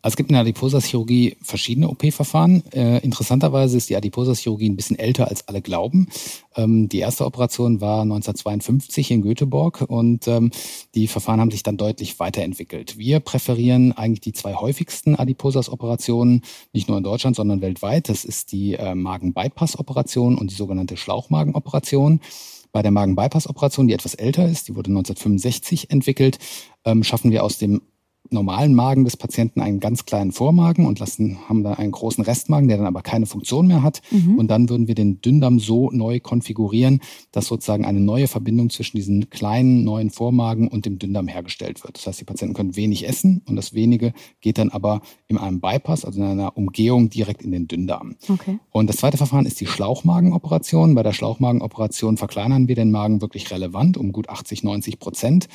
Also 0.00 0.12
es 0.12 0.16
gibt 0.16 0.30
in 0.30 0.34
der 0.34 0.42
Adiposa-Chirurgie 0.42 1.36
verschiedene 1.42 1.88
OP-Verfahren. 1.88 2.62
Äh, 2.72 2.98
interessanterweise 2.98 3.76
ist 3.76 3.90
die 3.90 3.96
Adiposa-Chirurgie 3.96 4.68
ein 4.68 4.76
bisschen 4.76 4.96
älter, 4.96 5.26
als 5.26 5.48
alle 5.48 5.60
glauben. 5.60 6.06
Ähm, 6.54 6.88
die 6.88 7.00
erste 7.00 7.26
Operation 7.26 7.80
war 7.80 8.02
1952 8.02 9.10
in 9.10 9.22
Göteborg 9.22 9.84
und 9.88 10.28
ähm, 10.28 10.52
die 10.94 11.08
Verfahren 11.08 11.40
haben 11.40 11.50
sich 11.50 11.64
dann 11.64 11.76
deutlich 11.76 12.20
weiterentwickelt. 12.20 12.96
Wir 12.96 13.18
präferieren 13.18 13.90
eigentlich 13.90 14.20
die 14.20 14.32
zwei 14.32 14.54
häufigsten 14.54 15.16
Adiposas-Operationen, 15.16 16.42
nicht 16.72 16.88
nur 16.88 16.98
in 16.98 17.04
Deutschland, 17.04 17.34
sondern 17.34 17.60
weltweit. 17.60 18.08
Das 18.08 18.24
ist 18.24 18.52
die 18.52 18.74
äh, 18.74 18.94
Magen-Bypass-Operation 18.94 20.38
und 20.38 20.52
die 20.52 20.56
sogenannte 20.56 20.96
Schlauchmagen-Operation. 20.96 22.20
Bei 22.70 22.82
der 22.82 22.92
Magen-Bypass-Operation, 22.92 23.88
die 23.88 23.94
etwas 23.94 24.14
älter 24.14 24.48
ist, 24.48 24.68
die 24.68 24.76
wurde 24.76 24.90
1965 24.90 25.90
entwickelt, 25.90 26.38
ähm, 26.84 27.02
schaffen 27.02 27.32
wir 27.32 27.42
aus 27.42 27.58
dem 27.58 27.82
normalen 28.30 28.74
Magen 28.74 29.04
des 29.04 29.16
Patienten 29.16 29.60
einen 29.60 29.80
ganz 29.80 30.04
kleinen 30.04 30.32
Vormagen 30.32 30.86
und 30.86 30.98
lassen, 30.98 31.38
haben 31.48 31.62
da 31.62 31.74
einen 31.74 31.92
großen 31.92 32.22
Restmagen, 32.24 32.68
der 32.68 32.76
dann 32.76 32.86
aber 32.86 33.02
keine 33.02 33.26
Funktion 33.26 33.66
mehr 33.66 33.82
hat. 33.82 34.02
Mhm. 34.10 34.38
Und 34.38 34.48
dann 34.48 34.68
würden 34.68 34.86
wir 34.88 34.94
den 34.94 35.20
Dünndarm 35.20 35.58
so 35.58 35.90
neu 35.90 36.20
konfigurieren, 36.20 37.00
dass 37.32 37.46
sozusagen 37.46 37.84
eine 37.84 38.00
neue 38.00 38.28
Verbindung 38.28 38.70
zwischen 38.70 38.96
diesen 38.96 39.30
kleinen 39.30 39.84
neuen 39.84 40.10
Vormagen 40.10 40.68
und 40.68 40.86
dem 40.86 40.98
Dünndarm 40.98 41.28
hergestellt 41.28 41.82
wird. 41.84 41.96
Das 41.96 42.06
heißt, 42.06 42.20
die 42.20 42.24
Patienten 42.24 42.54
können 42.54 42.76
wenig 42.76 43.08
essen 43.08 43.42
und 43.46 43.56
das 43.56 43.72
wenige 43.72 44.12
geht 44.40 44.58
dann 44.58 44.70
aber 44.70 45.00
in 45.26 45.38
einem 45.38 45.60
Bypass, 45.60 46.04
also 46.04 46.20
in 46.20 46.26
einer 46.26 46.56
Umgehung 46.56 47.10
direkt 47.10 47.42
in 47.42 47.50
den 47.50 47.68
Dünndarm. 47.68 48.16
Okay. 48.28 48.58
Und 48.70 48.88
das 48.88 48.96
zweite 48.96 49.16
Verfahren 49.16 49.46
ist 49.46 49.60
die 49.60 49.66
Schlauchmagenoperation. 49.66 50.94
Bei 50.94 51.02
der 51.02 51.12
Schlauchmagenoperation 51.12 52.16
verkleinern 52.16 52.68
wir 52.68 52.74
den 52.74 52.90
Magen 52.90 53.20
wirklich 53.20 53.50
relevant 53.50 53.96
um 53.96 54.12
gut 54.12 54.28
80, 54.28 54.64
90 54.64 54.98
Prozent. 54.98 55.48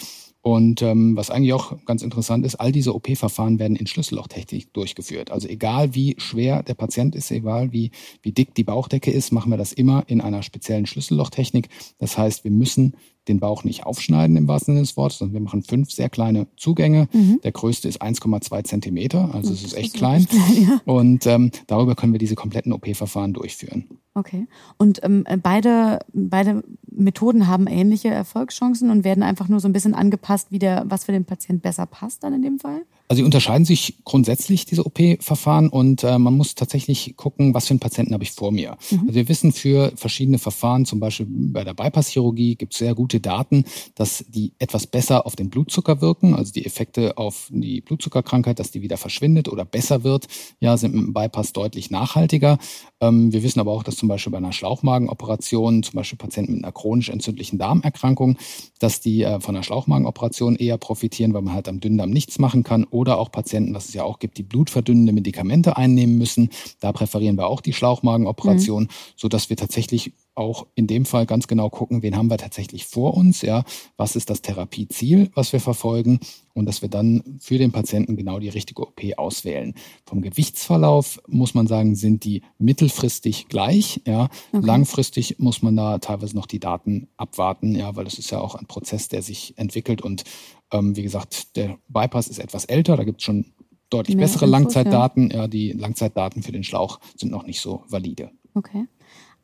Und 0.44 0.82
ähm, 0.82 1.16
was 1.16 1.30
eigentlich 1.30 1.54
auch 1.54 1.78
ganz 1.86 2.02
interessant 2.02 2.46
ist, 2.46 2.56
all 2.56 2.74
diese 2.74 2.94
OP-Verfahren 2.94 3.60
werden 3.60 3.78
in 3.78 3.88
Schlüssellochtechnik 3.88 4.74
durchgeführt. 4.74 5.32
Also 5.32 5.48
egal 5.48 5.96
wie 5.96 6.16
schwer 6.18 6.64
der 6.64 6.74
Patient 6.74 7.16
ist, 7.16 7.32
egal 7.32 7.72
wie, 7.72 7.92
wie 8.22 8.34
dick 8.34 8.54
die 8.54 8.66
Bauchdecke 8.66 9.10
ist, 9.10 9.32
machen 9.32 9.52
wir 9.52 9.58
das 9.58 9.72
immer 9.72 10.04
in 10.08 10.20
einer 10.20 10.44
speziellen 10.44 10.86
Schlüssellochtechnik. 10.86 11.70
Das 11.98 12.18
heißt, 12.18 12.44
wir 12.44 12.52
müssen 12.52 12.98
den 13.28 13.40
Bauch 13.40 13.64
nicht 13.64 13.86
aufschneiden 13.86 14.36
im 14.36 14.48
wahrsten 14.48 14.74
Sinne 14.74 14.84
des 14.84 14.98
Wortes, 14.98 15.20
sondern 15.20 15.34
wir 15.34 15.42
machen 15.42 15.64
fünf 15.64 15.92
sehr 15.92 16.10
kleine 16.10 16.48
Zugänge. 16.58 17.08
Mhm. 17.14 17.40
Der 17.44 17.52
größte 17.52 17.88
ist 17.88 18.02
1,2 18.02 18.64
Zentimeter, 18.66 19.34
also 19.34 19.54
es 19.54 19.64
ist 19.64 19.76
echt 19.76 19.94
klein. 19.94 20.26
klein 20.28 20.62
ja. 20.62 20.82
Und 20.86 21.26
ähm, 21.26 21.52
darüber 21.68 21.96
können 21.96 22.12
wir 22.12 22.20
diese 22.20 22.36
kompletten 22.36 22.74
OP-Verfahren 22.74 23.34
durchführen. 23.34 23.86
Okay. 24.14 24.48
Und 24.78 25.02
ähm, 25.04 25.26
beide, 25.42 26.00
beide 26.14 26.64
Methoden 26.96 27.48
haben 27.48 27.68
ähnliche 27.68 28.10
Erfolgschancen 28.10 28.90
und 28.90 29.04
werden 29.04 29.24
einfach 29.24 29.48
nur 29.48 29.60
so 29.60 29.68
ein 29.68 29.74
bisschen 29.74 29.96
angepasst, 29.96 30.52
wie 30.52 30.60
der, 30.60 30.84
was 30.88 31.06
für 31.06 31.12
den 31.12 31.26
Patient 31.26 31.62
besser 31.62 31.86
passt 31.86 32.24
dann 32.24 32.34
in 32.34 32.42
dem 32.42 32.60
Fall? 32.60 32.82
Also 33.13 33.22
sie 33.22 33.25
unterscheiden 33.25 33.63
sich 33.63 34.00
grundsätzlich, 34.05 34.65
diese 34.65 34.88
OP-Verfahren, 34.88 35.70
und 35.70 36.03
äh, 36.03 36.17
man 36.17 36.36
muss 36.36 36.55
tatsächlich 36.55 37.13
gucken, 37.15 37.53
was 37.53 37.67
für 37.67 37.74
einen 37.74 37.79
Patienten 37.79 38.15
habe 38.15 38.24
ich 38.24 38.32
vor 38.32 38.51
mir. 38.51 38.75
Mhm. 38.89 39.01
Also 39.01 39.13
wir 39.13 39.29
wissen 39.29 39.51
für 39.51 39.93
verschiedene 39.96 40.39
Verfahren, 40.39 40.88
zum 40.88 41.00
Beispiel 41.00 41.27
bei 41.29 41.63
der 41.63 41.75
Bypass-Chirurgie, 41.75 42.55
gibt 42.55 42.74
es 42.74 42.79
sehr 42.79 42.96
gute 42.96 43.20
Daten, 43.20 43.65
dass 43.93 44.25
die 44.27 44.53
etwas 44.58 44.88
besser 44.88 45.27
auf 45.27 45.36
den 45.36 45.51
Blutzucker 45.51 46.01
wirken, 46.01 46.34
also 46.34 46.51
die 46.53 46.65
Effekte 46.65 47.20
auf 47.20 47.50
die 47.51 47.82
Blutzuckerkrankheit, 47.82 48.58
dass 48.58 48.72
die 48.72 48.82
wieder 48.82 48.98
verschwindet 48.98 49.48
oder 49.48 49.63
besser 49.63 50.03
wird, 50.03 50.25
ja, 50.60 50.75
sind 50.75 50.96
mit 50.96 51.05
dem 51.05 51.13
Bypass 51.13 51.53
deutlich 51.53 51.91
nachhaltiger. 51.91 52.58
Ähm, 53.00 53.32
wir 53.32 53.43
wissen 53.43 53.60
aber 53.60 53.74
auch, 53.74 53.84
dass 53.84 53.96
zum 53.96 54.10
Beispiel 54.10 54.32
bei 54.32 54.39
einer 54.39 54.53
Schlauchmagenoperation, 54.53 55.84
zum 55.84 55.93
Beispiel 55.98 56.17
Patienten 56.17 56.55
mit 56.55 56.63
einer 56.63 56.72
chronisch 56.72 57.10
entzündlichen 57.10 57.60
Darmerkrankung, 57.60 58.39
dass 58.79 59.01
die 59.01 59.22
äh, 59.22 59.39
von 59.39 59.55
einer 59.55 59.63
Schlauchmagenoperation 59.63 60.55
eher 60.55 60.79
profitieren, 60.79 61.36
weil 61.36 61.43
man 61.43 61.53
halt 61.53 61.70
am 61.70 61.79
Dünndarm 61.79 62.10
nichts 62.10 62.39
machen 62.39 62.63
kann 62.63 62.86
oder 62.86 63.02
auch 63.12 63.31
Patienten, 63.31 63.74
was 63.74 63.89
es 63.89 63.93
ja 63.93 64.03
auch 64.03 64.19
gibt, 64.19 64.38
die 64.38 64.43
blutverdünnende 64.43 65.13
Medikamente 65.13 65.77
einnehmen 65.77 66.17
müssen. 66.17 66.50
Da 66.79 66.91
präferieren 66.91 67.38
wir 67.38 67.48
auch 67.48 67.62
die 67.62 67.74
Schlauchmagenoperation, 67.74 68.83
mhm. 68.83 68.89
so 69.15 69.27
dass 69.27 69.50
wir 69.50 69.57
tatsächlich 69.57 70.13
auch 70.36 70.68
in 70.75 70.88
dem 70.88 71.06
Fall 71.06 71.25
ganz 71.25 71.48
genau 71.48 71.70
gucken, 71.70 72.02
wen 72.02 72.16
haben 72.16 72.30
wir 72.30 72.38
tatsächlich 72.38 72.86
vor 72.86 73.16
uns, 73.16 73.42
ja, 73.42 73.63
was 73.98 74.16
ist 74.16 74.30
das 74.30 74.42
Therapieziel, 74.42 75.30
was 75.36 75.54
wir 75.54 75.60
verfolgen 75.60 76.20
und 76.54 76.66
dass 76.66 76.82
wir 76.82 76.90
dann 76.90 77.38
für 77.40 77.58
den 77.58 77.72
Patienten 77.72 78.16
genau 78.16 78.40
die 78.40 78.50
richtige 78.50 78.82
OP 78.82 79.02
auswählen. 79.18 79.74
Vom 80.06 80.22
Gewichtsverlauf 80.22 81.22
muss 81.28 81.54
man 81.54 81.68
sagen, 81.68 81.96
sind 81.96 82.24
die 82.24 82.42
mittelfristig 82.58 83.48
gleich, 83.48 84.02
ja. 84.06 84.30
Okay. 84.52 84.66
Langfristig 84.66 85.40
muss 85.40 85.62
man 85.62 85.75
da 85.75 86.00
teilweise 86.00 86.36
noch 86.36 86.48
die 86.48 86.60
Daten 86.60 87.08
abwarten, 87.18 87.75
ja, 87.75 87.96
weil 87.96 88.06
das 88.06 88.18
ist 88.18 88.32
ja 88.32 88.40
auch 88.40 88.56
ein 88.56 88.66
Prozess, 88.66 89.10
der 89.10 89.22
sich 89.22 89.58
entwickelt 89.58 90.02
und 90.02 90.24
ähm, 90.72 90.96
wie 90.96 91.04
gesagt, 91.04 91.56
der 91.56 91.78
Bypass 91.88 92.28
ist 92.28 92.40
etwas 92.40 92.66
älter, 92.66 92.98
da 92.98 93.04
gibt 93.04 93.20
es 93.20 93.25
schon 93.25 93.46
deutlich 93.90 94.16
Mehr 94.16 94.25
bessere 94.25 94.46
Infos, 94.46 94.52
Langzeitdaten, 94.60 95.30
ja. 95.30 95.38
ja, 95.38 95.48
die 95.48 95.72
Langzeitdaten 95.72 96.42
für 96.42 96.52
den 96.52 96.63
Schlauch 96.63 97.00
sind 97.16 97.32
noch 97.32 97.46
nicht 97.46 97.62
so 97.62 97.84
valide. 97.88 98.32
Okay. 98.56 98.88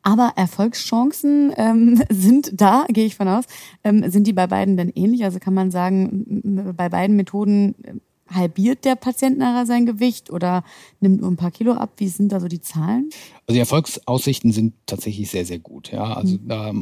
Aber 0.02 0.32
Erfolgschancen 0.36 1.52
ähm, 1.56 2.02
sind 2.10 2.52
da, 2.54 2.86
gehe 2.88 3.06
ich 3.06 3.16
von 3.16 3.28
aus. 3.28 3.44
Ähm, 3.84 4.10
sind 4.10 4.26
die 4.26 4.32
bei 4.32 4.46
beiden 4.46 4.76
denn 4.76 4.90
ähnlich? 4.94 5.24
Also 5.24 5.38
kann 5.38 5.54
man 5.54 5.70
sagen, 5.70 6.72
bei 6.76 6.88
beiden 6.88 7.16
Methoden 7.16 7.74
äh, 7.84 7.94
halbiert 8.32 8.84
der 8.84 8.94
Patient 8.94 9.38
nachher 9.38 9.66
sein 9.66 9.86
Gewicht 9.86 10.30
oder 10.30 10.62
nimmt 11.00 11.20
nur 11.20 11.30
ein 11.30 11.36
paar 11.36 11.50
Kilo 11.50 11.72
ab? 11.72 11.94
Wie 11.96 12.08
sind 12.08 12.30
da 12.32 12.40
so 12.40 12.48
die 12.48 12.60
Zahlen? 12.60 13.10
Also 13.46 13.54
die 13.54 13.58
Erfolgsaussichten 13.58 14.52
sind 14.52 14.74
tatsächlich 14.86 15.30
sehr, 15.30 15.44
sehr 15.44 15.58
gut. 15.58 15.90
Ja, 15.90 16.14
also 16.14 16.36
mhm. 16.36 16.48
da 16.48 16.72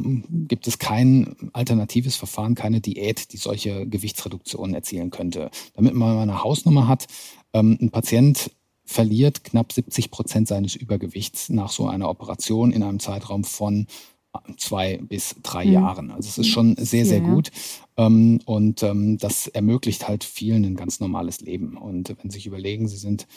gibt 0.47 0.67
es 0.67 0.77
kein 0.77 1.35
alternatives 1.53 2.15
Verfahren, 2.15 2.55
keine 2.55 2.81
Diät, 2.81 3.33
die 3.33 3.37
solche 3.37 3.87
Gewichtsreduktionen 3.87 4.75
erzielen 4.75 5.09
könnte. 5.09 5.49
Damit 5.73 5.95
man 5.95 6.15
mal 6.15 6.21
eine 6.21 6.43
Hausnummer 6.43 6.87
hat, 6.87 7.07
ähm, 7.53 7.77
ein 7.81 7.89
Patient 7.89 8.51
verliert 8.89 9.43
knapp 9.43 9.71
70 9.71 10.09
Prozent 10.09 10.47
seines 10.47 10.75
Übergewichts 10.75 11.49
nach 11.49 11.69
so 11.69 11.87
einer 11.87 12.09
Operation 12.09 12.71
in 12.71 12.81
einem 12.81 12.99
Zeitraum 12.99 13.43
von 13.43 13.85
äh, 14.33 14.39
zwei 14.57 14.97
bis 14.97 15.35
drei 15.43 15.65
mhm. 15.65 15.73
Jahren. 15.73 16.11
Also 16.11 16.27
es 16.27 16.39
ist 16.39 16.47
schon 16.47 16.75
sehr, 16.75 17.05
sehr 17.05 17.19
ja. 17.19 17.29
gut. 17.29 17.51
Ähm, 17.97 18.39
und 18.45 18.81
ähm, 18.81 19.19
das 19.19 19.45
ermöglicht 19.45 20.07
halt 20.07 20.23
vielen 20.23 20.65
ein 20.65 20.75
ganz 20.75 20.99
normales 20.99 21.39
Leben. 21.39 21.77
Und 21.77 22.09
wenn 22.09 22.31
Sie 22.31 22.37
sich 22.37 22.47
überlegen, 22.47 22.87
Sie 22.87 22.97
sind 22.97 23.27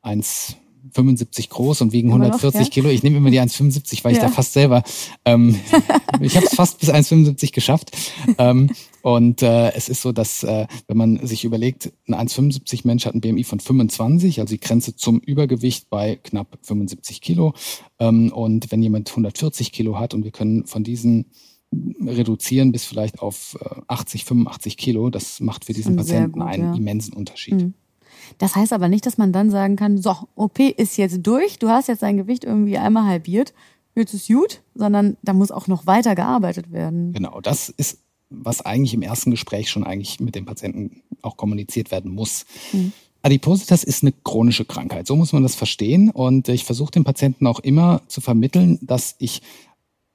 1, 0.00 0.56
1,75 0.94 1.48
groß 1.48 1.80
und 1.82 1.92
wiegen 1.92 2.08
140 2.08 2.54
noch, 2.54 2.66
ja? 2.66 2.70
Kilo. 2.70 2.88
Ich 2.88 3.02
nehme 3.02 3.18
immer 3.18 3.30
die 3.30 3.40
1,75, 3.40 4.04
weil 4.04 4.12
ja. 4.12 4.18
ich 4.18 4.24
da 4.24 4.28
fast 4.28 4.52
selber, 4.52 4.82
ähm, 5.24 5.58
ich 6.20 6.36
habe 6.36 6.46
es 6.46 6.54
fast 6.54 6.80
bis 6.80 6.90
1,75 6.90 7.52
geschafft. 7.52 7.92
Ähm, 8.38 8.70
und 9.02 9.42
äh, 9.42 9.72
es 9.72 9.88
ist 9.88 10.02
so, 10.02 10.12
dass 10.12 10.42
äh, 10.44 10.66
wenn 10.86 10.96
man 10.96 11.26
sich 11.26 11.44
überlegt, 11.44 11.92
ein 12.08 12.14
1,75 12.28 12.82
Mensch 12.84 13.06
hat 13.06 13.14
ein 13.14 13.20
BMI 13.20 13.44
von 13.44 13.60
25, 13.60 14.40
also 14.40 14.54
die 14.54 14.60
Grenze 14.60 14.96
zum 14.96 15.18
Übergewicht 15.20 15.90
bei 15.90 16.16
knapp 16.16 16.58
75 16.62 17.20
Kilo. 17.20 17.54
Ähm, 17.98 18.32
und 18.32 18.70
wenn 18.70 18.82
jemand 18.82 19.10
140 19.10 19.72
Kilo 19.72 19.98
hat 19.98 20.14
und 20.14 20.24
wir 20.24 20.30
können 20.30 20.66
von 20.66 20.84
diesen 20.84 21.26
reduzieren 22.04 22.72
bis 22.72 22.84
vielleicht 22.84 23.20
auf 23.20 23.58
äh, 23.60 23.80
80, 23.88 24.24
85 24.24 24.76
Kilo. 24.76 25.10
Das 25.10 25.40
macht 25.40 25.64
für 25.64 25.72
diesen 25.72 25.96
Patienten 25.96 26.40
gut, 26.40 26.42
einen 26.42 26.64
ja. 26.64 26.74
immensen 26.74 27.14
Unterschied. 27.14 27.54
Mhm. 27.54 27.74
Das 28.38 28.56
heißt 28.56 28.72
aber 28.72 28.88
nicht, 28.88 29.06
dass 29.06 29.18
man 29.18 29.32
dann 29.32 29.50
sagen 29.50 29.76
kann, 29.76 30.00
so, 30.00 30.16
OP 30.34 30.58
ist 30.58 30.96
jetzt 30.96 31.20
durch, 31.22 31.58
du 31.58 31.68
hast 31.68 31.88
jetzt 31.88 32.02
dein 32.02 32.16
Gewicht 32.16 32.44
irgendwie 32.44 32.78
einmal 32.78 33.04
halbiert, 33.04 33.52
jetzt 33.94 34.14
ist 34.14 34.28
gut, 34.28 34.62
sondern 34.74 35.16
da 35.22 35.32
muss 35.32 35.50
auch 35.50 35.66
noch 35.66 35.86
weiter 35.86 36.14
gearbeitet 36.14 36.72
werden. 36.72 37.12
Genau, 37.12 37.40
das 37.40 37.68
ist, 37.68 37.98
was 38.30 38.62
eigentlich 38.62 38.94
im 38.94 39.02
ersten 39.02 39.30
Gespräch 39.30 39.70
schon 39.70 39.84
eigentlich 39.84 40.20
mit 40.20 40.34
dem 40.34 40.46
Patienten 40.46 41.02
auch 41.20 41.36
kommuniziert 41.36 41.90
werden 41.90 42.12
muss. 42.12 42.46
Mhm. 42.72 42.92
Adipositas 43.22 43.84
ist 43.84 44.02
eine 44.02 44.12
chronische 44.24 44.64
Krankheit, 44.64 45.06
so 45.06 45.14
muss 45.14 45.32
man 45.32 45.42
das 45.42 45.54
verstehen. 45.54 46.10
Und 46.10 46.48
ich 46.48 46.64
versuche 46.64 46.90
den 46.90 47.04
Patienten 47.04 47.46
auch 47.46 47.60
immer 47.60 48.02
zu 48.08 48.20
vermitteln, 48.20 48.78
dass 48.82 49.14
ich 49.18 49.42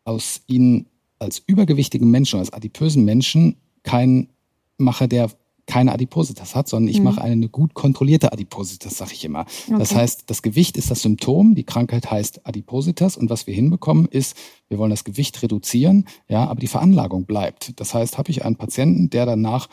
aus 0.04 0.42
ihnen 0.48 0.88
als 1.20 1.42
übergewichtigen 1.46 2.10
Menschen, 2.12 2.40
als 2.40 2.52
adipösen 2.52 3.06
Menschen 3.06 3.56
keinen 3.84 4.30
mache, 4.78 5.08
der 5.08 5.32
keine 5.68 5.92
Adipositas 5.92 6.56
hat, 6.56 6.68
sondern 6.68 6.90
ich 6.90 7.00
mhm. 7.00 7.04
mache 7.04 7.22
eine 7.22 7.50
gut 7.50 7.74
kontrollierte 7.74 8.32
Adipositas, 8.32 8.98
sage 8.98 9.12
ich 9.14 9.24
immer. 9.26 9.42
Okay. 9.68 9.78
Das 9.78 9.94
heißt, 9.94 10.24
das 10.28 10.42
Gewicht 10.42 10.78
ist 10.78 10.90
das 10.90 11.02
Symptom, 11.02 11.54
die 11.54 11.66
Krankheit 11.66 12.10
heißt 12.10 12.48
Adipositas 12.48 13.18
und 13.18 13.30
was 13.30 13.46
wir 13.46 13.54
hinbekommen 13.54 14.08
ist, 14.08 14.36
wir 14.70 14.80
wollen 14.80 14.90
das 14.90 15.04
Gewicht 15.04 15.42
reduzieren, 15.44 16.06
ja, 16.28 16.48
aber 16.48 16.60
die 16.60 16.68
Veranlagung 16.68 17.26
bleibt. 17.26 17.80
Das 17.80 17.94
heißt, 17.94 18.18
habe 18.18 18.32
ich 18.32 18.44
einen 18.46 18.56
Patienten, 18.56 19.10
der 19.10 19.26
danach 19.26 19.68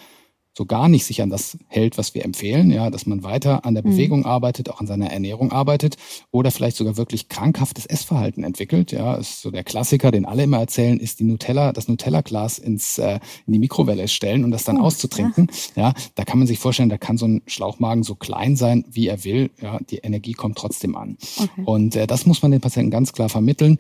so 0.57 0.67
gar 0.67 0.89
nicht 0.89 1.05
sich 1.05 1.21
an 1.21 1.31
das 1.31 1.59
hält, 1.67 1.99
was 1.99 2.15
wir 2.15 2.25
empfehlen, 2.25 2.71
ja, 2.71 2.89
dass 2.91 3.07
man 3.07 3.25
weiter 3.25 3.65
an 3.65 3.75
der 3.75 3.85
mhm. 3.85 3.91
Bewegung 3.91 4.19
mhm. 4.21 4.27
arbeitet, 4.27 4.71
auch 4.71 4.81
an 4.81 4.87
seiner 4.87 5.11
Ernährung 5.11 5.51
arbeitet 5.51 5.97
oder 6.31 6.51
vielleicht 6.51 6.77
sogar 6.77 6.97
wirklich 6.97 7.29
krankhaftes 7.29 7.87
Essverhalten 7.87 8.45
entwickelt, 8.45 8.93
ja, 8.93 9.15
ist 9.15 9.41
so 9.41 9.51
der 9.51 9.65
Klassiker, 9.65 10.13
den 10.13 10.25
alle 10.25 10.45
immer 10.45 10.59
erzählen, 10.59 11.01
ist 11.01 11.19
die 11.19 11.25
Nutella, 11.25 11.73
das 11.73 11.89
Nutella-Glas 11.89 12.59
ins 12.59 12.99
äh, 12.99 13.19
in 13.47 13.53
die 13.53 13.59
Mikrowelle 13.59 14.07
stellen 14.07 14.45
und 14.45 14.53
das 14.53 14.65
dann 14.65 14.81
oh, 14.81 14.85
auszutrinken, 14.85 15.49
ja. 15.75 15.89
ja, 15.89 15.95
da 16.15 16.25
kann 16.25 16.39
man 16.39 16.47
sich 16.47 16.61
vorstellen, 16.61 16.89
da 16.89 16.99
kann 16.99 17.19
so 17.19 17.27
ein 17.27 17.43
Schlauchmagen 17.47 18.05
so 18.05 18.15
klein 18.15 18.57
sein, 18.57 18.85
wie 18.89 19.09
er 19.09 19.25
will, 19.25 19.51
ja, 19.61 19.79
die 19.91 19.99
Energie 19.99 20.35
kommt 20.35 20.57
trotzdem 20.57 20.95
an 20.97 21.17
okay. 21.37 21.63
und 21.65 21.97
äh, 21.97 22.07
das 22.07 22.27
muss 22.27 22.43
man 22.43 22.53
den 22.53 22.61
Patienten 22.61 22.91
ganz 22.91 23.13
klar 23.13 23.29
vermitteln. 23.29 23.79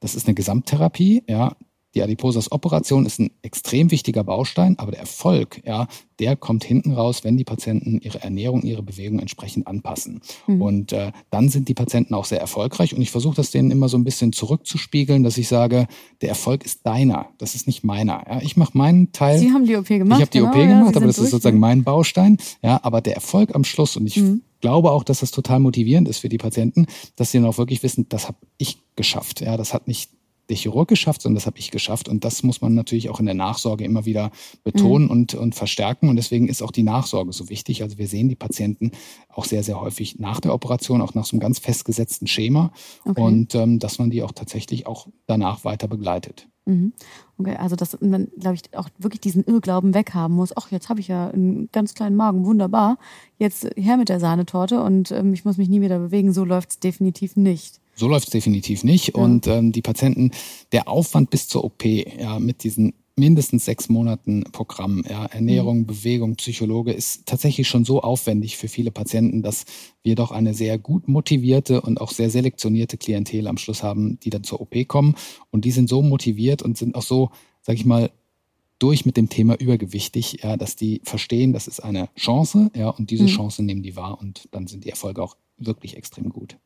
Das 0.00 0.14
ist 0.14 0.26
eine 0.26 0.34
Gesamttherapie, 0.34 1.22
ja. 1.26 1.56
Die 1.96 2.02
Adipositas-Operation 2.02 3.06
ist 3.06 3.18
ein 3.18 3.30
extrem 3.40 3.90
wichtiger 3.90 4.22
Baustein, 4.22 4.78
aber 4.78 4.90
der 4.90 5.00
Erfolg, 5.00 5.62
ja, 5.64 5.88
der 6.18 6.36
kommt 6.36 6.62
hinten 6.62 6.92
raus, 6.92 7.24
wenn 7.24 7.38
die 7.38 7.44
Patienten 7.44 7.98
ihre 8.02 8.22
Ernährung, 8.22 8.62
ihre 8.62 8.82
Bewegung 8.82 9.18
entsprechend 9.18 9.66
anpassen. 9.66 10.20
Mhm. 10.46 10.60
Und 10.60 10.92
äh, 10.92 11.12
dann 11.30 11.48
sind 11.48 11.68
die 11.68 11.74
Patienten 11.74 12.12
auch 12.12 12.26
sehr 12.26 12.38
erfolgreich. 12.38 12.94
Und 12.94 13.00
ich 13.00 13.10
versuche 13.10 13.36
das 13.36 13.50
denen 13.50 13.70
immer 13.70 13.88
so 13.88 13.96
ein 13.96 14.04
bisschen 14.04 14.34
zurückzuspiegeln, 14.34 15.22
dass 15.22 15.38
ich 15.38 15.48
sage, 15.48 15.86
der 16.20 16.28
Erfolg 16.28 16.66
ist 16.66 16.86
deiner, 16.86 17.30
das 17.38 17.54
ist 17.54 17.66
nicht 17.66 17.82
meiner. 17.82 18.22
Ja, 18.28 18.42
ich 18.42 18.58
mache 18.58 18.76
meinen 18.76 19.12
Teil. 19.12 19.38
Sie 19.38 19.52
haben 19.52 19.64
die 19.64 19.76
OP 19.76 19.88
gemacht. 19.88 20.18
Ich 20.18 20.22
habe 20.22 20.30
die 20.30 20.38
genau, 20.38 20.50
OP 20.50 20.54
gemacht, 20.54 20.94
ja, 20.94 20.96
aber 20.96 21.06
das 21.06 21.18
ist 21.18 21.30
sozusagen 21.30 21.58
mein 21.58 21.82
Baustein. 21.82 22.36
Ja, 22.62 22.78
aber 22.82 23.00
der 23.00 23.14
Erfolg 23.14 23.54
am 23.54 23.64
Schluss 23.64 23.96
und 23.96 24.06
ich 24.06 24.18
mhm 24.18 24.42
glaube 24.62 24.90
auch, 24.90 25.04
dass 25.04 25.20
das 25.20 25.30
total 25.30 25.60
motivierend 25.60 26.08
ist 26.08 26.18
für 26.18 26.28
die 26.28 26.38
Patienten, 26.38 26.86
dass 27.14 27.30
sie 27.30 27.38
dann 27.38 27.46
auch 27.46 27.58
wirklich 27.58 27.82
wissen, 27.82 28.08
das 28.08 28.26
habe 28.26 28.38
ich 28.56 28.78
geschafft. 28.96 29.42
Ja, 29.42 29.56
das 29.56 29.74
hat 29.74 29.86
nicht 29.86 30.10
der 30.48 30.56
Chirurg 30.56 30.88
geschafft, 30.88 31.22
sondern 31.22 31.36
das 31.36 31.46
habe 31.46 31.58
ich 31.58 31.70
geschafft. 31.70 32.08
Und 32.08 32.24
das 32.24 32.42
muss 32.42 32.60
man 32.60 32.74
natürlich 32.74 33.10
auch 33.10 33.20
in 33.20 33.26
der 33.26 33.34
Nachsorge 33.34 33.84
immer 33.84 34.04
wieder 34.04 34.30
betonen 34.64 35.06
mhm. 35.06 35.10
und, 35.10 35.34
und 35.34 35.54
verstärken. 35.54 36.08
Und 36.08 36.16
deswegen 36.16 36.48
ist 36.48 36.62
auch 36.62 36.70
die 36.70 36.82
Nachsorge 36.82 37.32
so 37.32 37.48
wichtig. 37.48 37.82
Also 37.82 37.98
wir 37.98 38.08
sehen 38.08 38.28
die 38.28 38.36
Patienten 38.36 38.92
auch 39.28 39.44
sehr, 39.44 39.62
sehr 39.62 39.80
häufig 39.80 40.18
nach 40.18 40.40
der 40.40 40.54
Operation, 40.54 41.00
auch 41.00 41.14
nach 41.14 41.24
so 41.24 41.32
einem 41.32 41.40
ganz 41.40 41.58
festgesetzten 41.58 42.26
Schema. 42.26 42.72
Okay. 43.04 43.20
Und 43.20 43.54
ähm, 43.54 43.78
dass 43.78 43.98
man 43.98 44.10
die 44.10 44.22
auch 44.22 44.32
tatsächlich 44.32 44.86
auch 44.86 45.08
danach 45.26 45.64
weiter 45.64 45.88
begleitet. 45.88 46.48
Mhm. 46.66 46.92
Okay, 47.38 47.56
also 47.56 47.76
dass 47.76 48.00
man, 48.00 48.28
glaube 48.38 48.56
ich, 48.56 48.76
auch 48.76 48.88
wirklich 48.98 49.20
diesen 49.20 49.44
Irrglauben 49.44 49.94
weghaben 49.94 50.34
muss. 50.34 50.56
Ach, 50.56 50.70
jetzt 50.72 50.88
habe 50.88 51.00
ich 51.00 51.08
ja 51.08 51.30
einen 51.30 51.68
ganz 51.70 51.94
kleinen 51.94 52.16
Magen, 52.16 52.44
wunderbar. 52.44 52.98
Jetzt 53.38 53.68
her 53.76 53.96
mit 53.96 54.08
der 54.08 54.20
Sahnetorte 54.20 54.82
und 54.82 55.12
ähm, 55.12 55.32
ich 55.32 55.44
muss 55.44 55.58
mich 55.58 55.68
nie 55.68 55.80
wieder 55.80 55.98
bewegen. 55.98 56.32
So 56.32 56.44
läuft 56.44 56.70
es 56.70 56.78
definitiv 56.80 57.36
nicht. 57.36 57.80
So 57.96 58.08
läuft 58.08 58.28
es 58.28 58.32
definitiv 58.32 58.84
nicht. 58.84 59.08
Ja. 59.08 59.22
Und 59.22 59.46
ähm, 59.46 59.72
die 59.72 59.82
Patienten, 59.82 60.30
der 60.72 60.88
Aufwand 60.88 61.30
bis 61.30 61.48
zur 61.48 61.64
OP, 61.64 61.84
ja, 61.84 62.38
mit 62.38 62.62
diesen 62.62 62.92
mindestens 63.18 63.64
sechs 63.64 63.88
Monaten 63.88 64.44
Programm, 64.52 65.02
ja, 65.08 65.24
Ernährung, 65.24 65.78
mhm. 65.78 65.86
Bewegung, 65.86 66.36
Psychologe, 66.36 66.92
ist 66.92 67.24
tatsächlich 67.24 67.66
schon 67.66 67.86
so 67.86 68.02
aufwendig 68.02 68.58
für 68.58 68.68
viele 68.68 68.90
Patienten, 68.90 69.42
dass 69.42 69.64
wir 70.02 70.14
doch 70.14 70.30
eine 70.30 70.52
sehr 70.52 70.78
gut 70.78 71.08
motivierte 71.08 71.80
und 71.80 72.00
auch 72.00 72.10
sehr 72.10 72.28
selektionierte 72.28 72.98
Klientel 72.98 73.46
am 73.46 73.56
Schluss 73.56 73.82
haben, 73.82 74.20
die 74.20 74.30
dann 74.30 74.44
zur 74.44 74.60
OP 74.60 74.86
kommen. 74.86 75.14
Und 75.50 75.64
die 75.64 75.70
sind 75.70 75.88
so 75.88 76.02
motiviert 76.02 76.62
und 76.62 76.76
sind 76.76 76.94
auch 76.94 77.02
so, 77.02 77.30
sag 77.62 77.76
ich 77.76 77.86
mal, 77.86 78.10
durch 78.78 79.06
mit 79.06 79.16
dem 79.16 79.30
Thema 79.30 79.58
übergewichtig, 79.58 80.40
ja, 80.42 80.58
dass 80.58 80.76
die 80.76 81.00
verstehen, 81.02 81.54
das 81.54 81.66
ist 81.66 81.80
eine 81.80 82.10
Chance, 82.14 82.70
ja, 82.74 82.90
und 82.90 83.10
diese 83.10 83.22
mhm. 83.22 83.28
Chance 83.28 83.62
nehmen 83.62 83.82
die 83.82 83.96
wahr 83.96 84.18
und 84.20 84.48
dann 84.52 84.66
sind 84.66 84.84
die 84.84 84.90
Erfolge 84.90 85.22
auch 85.22 85.36
wirklich 85.56 85.96
extrem 85.96 86.28
gut. 86.28 86.58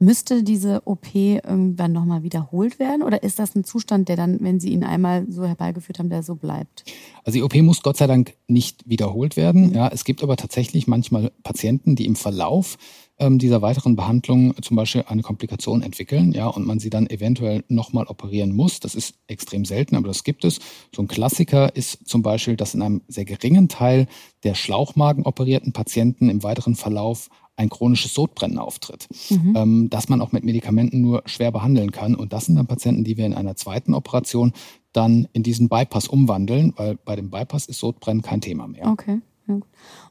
Müsste 0.00 0.42
diese 0.42 0.82
OP 0.86 1.14
irgendwann 1.14 1.92
nochmal 1.92 2.24
wiederholt 2.24 2.80
werden 2.80 3.02
oder 3.02 3.22
ist 3.22 3.38
das 3.38 3.54
ein 3.54 3.62
Zustand, 3.62 4.08
der 4.08 4.16
dann, 4.16 4.38
wenn 4.40 4.58
Sie 4.58 4.70
ihn 4.70 4.82
einmal 4.82 5.24
so 5.30 5.46
herbeigeführt 5.46 6.00
haben, 6.00 6.10
der 6.10 6.24
so 6.24 6.34
bleibt? 6.34 6.84
Also 7.22 7.38
die 7.38 7.42
OP 7.42 7.54
muss 7.62 7.82
Gott 7.82 7.96
sei 7.96 8.08
Dank 8.08 8.34
nicht 8.48 8.88
wiederholt 8.88 9.36
werden. 9.36 9.68
Mhm. 9.68 9.74
Ja, 9.74 9.88
es 9.88 10.04
gibt 10.04 10.22
aber 10.22 10.36
tatsächlich 10.36 10.88
manchmal 10.88 11.30
Patienten, 11.44 11.94
die 11.94 12.06
im 12.06 12.16
Verlauf 12.16 12.76
ähm, 13.18 13.38
dieser 13.38 13.62
weiteren 13.62 13.94
Behandlung 13.96 14.54
zum 14.60 14.76
Beispiel 14.76 15.04
eine 15.06 15.22
Komplikation 15.22 15.82
entwickeln, 15.82 16.32
ja, 16.32 16.48
und 16.48 16.66
man 16.66 16.80
sie 16.80 16.90
dann 16.90 17.08
eventuell 17.08 17.64
nochmal 17.68 18.06
operieren 18.06 18.52
muss. 18.52 18.80
Das 18.80 18.94
ist 18.94 19.14
extrem 19.28 19.64
selten, 19.64 19.96
aber 19.96 20.08
das 20.08 20.24
gibt 20.24 20.44
es. 20.44 20.58
So 20.94 21.02
ein 21.02 21.08
Klassiker 21.08 21.74
ist 21.76 22.08
zum 22.08 22.22
Beispiel, 22.22 22.56
dass 22.56 22.74
in 22.74 22.82
einem 22.82 23.02
sehr 23.06 23.24
geringen 23.24 23.68
Teil 23.68 24.08
der 24.42 24.54
Schlauchmagen 24.54 25.24
operierten 25.24 25.72
Patienten 25.72 26.28
im 26.28 26.42
weiteren 26.42 26.74
Verlauf 26.74 27.30
ein 27.56 27.68
chronisches 27.68 28.14
Sodbrennen 28.14 28.58
auftritt, 28.58 29.06
mhm. 29.30 29.54
ähm, 29.56 29.90
das 29.90 30.08
man 30.08 30.20
auch 30.20 30.32
mit 30.32 30.44
Medikamenten 30.44 31.00
nur 31.00 31.22
schwer 31.26 31.52
behandeln 31.52 31.92
kann. 31.92 32.14
Und 32.14 32.32
das 32.32 32.46
sind 32.46 32.56
dann 32.56 32.66
Patienten, 32.66 33.04
die 33.04 33.16
wir 33.16 33.26
in 33.26 33.34
einer 33.34 33.56
zweiten 33.56 33.94
Operation 33.94 34.52
dann 34.92 35.28
in 35.32 35.42
diesen 35.42 35.68
Bypass 35.68 36.08
umwandeln, 36.08 36.72
weil 36.76 36.96
bei 36.96 37.16
dem 37.16 37.30
Bypass 37.30 37.66
ist 37.66 37.78
Sodbrennen 37.80 38.22
kein 38.22 38.40
Thema 38.40 38.66
mehr. 38.66 38.86
Okay. 38.86 39.20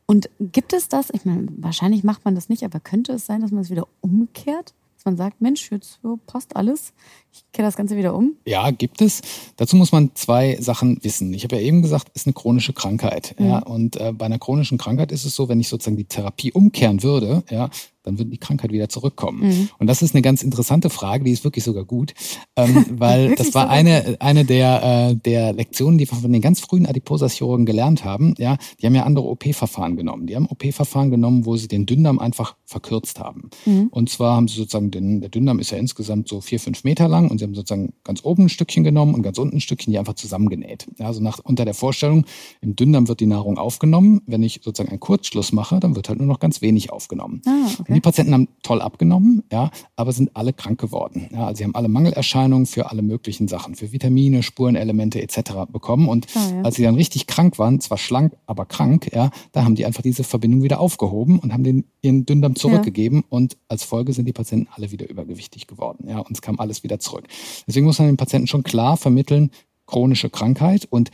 Und 0.05 0.29
gibt 0.39 0.73
es 0.73 0.89
das, 0.89 1.09
ich 1.09 1.25
meine, 1.25 1.47
wahrscheinlich 1.57 2.03
macht 2.03 2.25
man 2.25 2.35
das 2.35 2.49
nicht, 2.49 2.63
aber 2.63 2.79
könnte 2.79 3.13
es 3.13 3.25
sein, 3.25 3.41
dass 3.41 3.51
man 3.51 3.61
es 3.61 3.69
wieder 3.69 3.87
umkehrt? 4.01 4.73
Dass 5.03 5.11
man 5.11 5.17
sagt, 5.17 5.41
Mensch, 5.41 5.69
jetzt 5.69 5.99
passt 6.27 6.55
alles, 6.55 6.93
ich 7.33 7.43
kehre 7.51 7.67
das 7.67 7.75
Ganze 7.75 7.97
wieder 7.97 8.15
um? 8.15 8.37
Ja, 8.45 8.71
gibt 8.71 9.01
es. 9.01 9.21
Dazu 9.57 9.75
muss 9.75 9.91
man 9.91 10.11
zwei 10.13 10.55
Sachen 10.61 11.03
wissen. 11.03 11.33
Ich 11.33 11.43
habe 11.43 11.57
ja 11.57 11.61
eben 11.61 11.81
gesagt, 11.81 12.07
es 12.13 12.21
ist 12.21 12.27
eine 12.27 12.33
chronische 12.33 12.71
Krankheit. 12.71 13.35
Mhm. 13.37 13.45
Ja, 13.45 13.59
und 13.59 13.97
äh, 13.97 14.13
bei 14.13 14.27
einer 14.27 14.39
chronischen 14.39 14.77
Krankheit 14.77 15.11
ist 15.11 15.25
es 15.25 15.35
so, 15.35 15.49
wenn 15.49 15.59
ich 15.59 15.67
sozusagen 15.67 15.97
die 15.97 16.05
Therapie 16.05 16.53
umkehren 16.53 17.03
würde, 17.03 17.43
ja, 17.49 17.69
dann 18.03 18.19
würde 18.19 18.31
die 18.31 18.37
Krankheit 18.37 18.71
wieder 18.71 18.89
zurückkommen. 18.89 19.47
Mhm. 19.47 19.69
Und 19.79 19.87
das 19.87 20.01
ist 20.01 20.13
eine 20.13 20.21
ganz 20.21 20.43
interessante 20.43 20.89
Frage, 20.89 21.23
die 21.23 21.31
ist 21.31 21.43
wirklich 21.43 21.63
sogar 21.63 21.85
gut, 21.85 22.13
ähm, 22.55 22.85
weil 22.99 23.35
das 23.35 23.53
war 23.53 23.69
eine, 23.69 24.17
eine 24.19 24.45
der, 24.45 25.09
äh, 25.11 25.15
der 25.15 25.53
Lektionen, 25.53 25.97
die 25.97 26.09
wir 26.09 26.17
von 26.17 26.31
den 26.31 26.41
ganz 26.41 26.59
frühen 26.59 26.85
Adiposa-Chirurgen 26.85 27.65
gelernt 27.65 28.03
haben. 28.03 28.35
Ja, 28.37 28.57
die 28.81 28.85
haben 28.85 28.95
ja 28.95 29.03
andere 29.03 29.25
OP-Verfahren 29.25 29.95
genommen. 29.95 30.27
Die 30.27 30.35
haben 30.35 30.47
OP-Verfahren 30.47 31.09
genommen, 31.09 31.45
wo 31.45 31.55
sie 31.55 31.67
den 31.67 31.85
Dünndarm 31.85 32.19
einfach 32.19 32.55
verkürzt 32.65 33.19
haben. 33.19 33.49
Mhm. 33.65 33.87
Und 33.89 34.09
zwar 34.09 34.35
haben 34.35 34.47
sie 34.47 34.57
sozusagen 34.57 34.91
den, 34.91 35.21
der 35.21 35.29
Dünndarm 35.29 35.59
ist 35.59 35.71
ja 35.71 35.77
insgesamt 35.77 36.27
so 36.27 36.41
vier, 36.41 36.59
fünf 36.59 36.83
Meter 36.83 37.07
lang 37.07 37.31
und 37.31 37.39
sie 37.39 37.45
haben 37.45 37.55
sozusagen 37.55 37.93
ganz 38.03 38.23
oben 38.23 38.43
ein 38.43 38.49
Stückchen 38.49 38.83
genommen 38.83 39.15
und 39.15 39.23
ganz 39.23 39.37
unten 39.37 39.57
ein 39.57 39.61
Stückchen, 39.61 39.91
die 39.91 39.99
einfach 39.99 40.15
zusammengenäht. 40.15 40.87
Ja, 40.99 41.07
also 41.07 41.21
nach, 41.21 41.39
unter 41.43 41.65
der 41.65 41.73
Vorstellung, 41.73 42.25
im 42.61 42.75
Dünndarm 42.75 43.07
wird 43.07 43.19
die 43.19 43.25
Nahrung 43.25 43.57
aufgenommen. 43.57 44.21
Wenn 44.25 44.43
ich 44.43 44.61
sozusagen 44.63 44.89
einen 44.89 44.99
Kurzschluss 44.99 45.51
mache, 45.53 45.79
dann 45.79 45.95
wird 45.95 46.09
halt 46.09 46.19
nur 46.19 46.27
noch 46.27 46.39
ganz 46.39 46.61
wenig 46.61 46.91
aufgenommen. 46.91 47.41
Ah, 47.45 47.69
okay. 47.79 47.92
Die 47.93 48.01
Patienten 48.01 48.33
haben 48.33 48.47
toll 48.61 48.81
abgenommen, 48.81 49.43
ja, 49.51 49.71
aber 49.95 50.11
sind 50.11 50.35
alle 50.35 50.53
krank 50.53 50.79
geworden. 50.79 51.29
Ja, 51.31 51.47
also 51.47 51.59
sie 51.59 51.63
haben 51.63 51.75
alle 51.75 51.87
Mangelerscheinungen 51.87 52.65
für 52.65 52.89
alle 52.91 53.01
möglichen 53.01 53.47
Sachen, 53.47 53.75
für 53.75 53.91
Vitamine, 53.91 54.43
Spurenelemente 54.43 55.21
etc. 55.21 55.71
bekommen. 55.71 56.07
Und 56.07 56.27
ah, 56.35 56.49
ja. 56.49 56.61
als 56.63 56.75
sie 56.75 56.83
dann 56.83 56.95
richtig 56.95 57.27
krank 57.27 57.59
waren, 57.59 57.79
zwar 57.79 57.97
schlank, 57.97 58.35
aber 58.45 58.65
krank, 58.65 59.09
ja, 59.13 59.31
da 59.51 59.63
haben 59.63 59.75
die 59.75 59.85
einfach 59.85 60.03
diese 60.03 60.23
Verbindung 60.23 60.63
wieder 60.63 60.79
aufgehoben 60.79 61.39
und 61.39 61.53
haben 61.53 61.63
den 61.63 61.85
ihren 62.01 62.25
Dünndarm 62.25 62.55
zurückgegeben. 62.55 63.19
Ja. 63.19 63.25
Und 63.29 63.57
als 63.67 63.83
Folge 63.83 64.13
sind 64.13 64.25
die 64.25 64.33
Patienten 64.33 64.67
alle 64.73 64.91
wieder 64.91 65.09
übergewichtig 65.09 65.67
geworden. 65.67 66.07
Ja, 66.07 66.19
und 66.19 66.31
es 66.31 66.41
kam 66.41 66.59
alles 66.59 66.83
wieder 66.83 66.99
zurück. 66.99 67.25
Deswegen 67.67 67.85
muss 67.85 67.99
man 67.99 68.07
den 68.07 68.17
Patienten 68.17 68.47
schon 68.47 68.63
klar 68.63 68.97
vermitteln, 68.97 69.51
chronische 69.85 70.29
Krankheit 70.29 70.87
und 70.89 71.11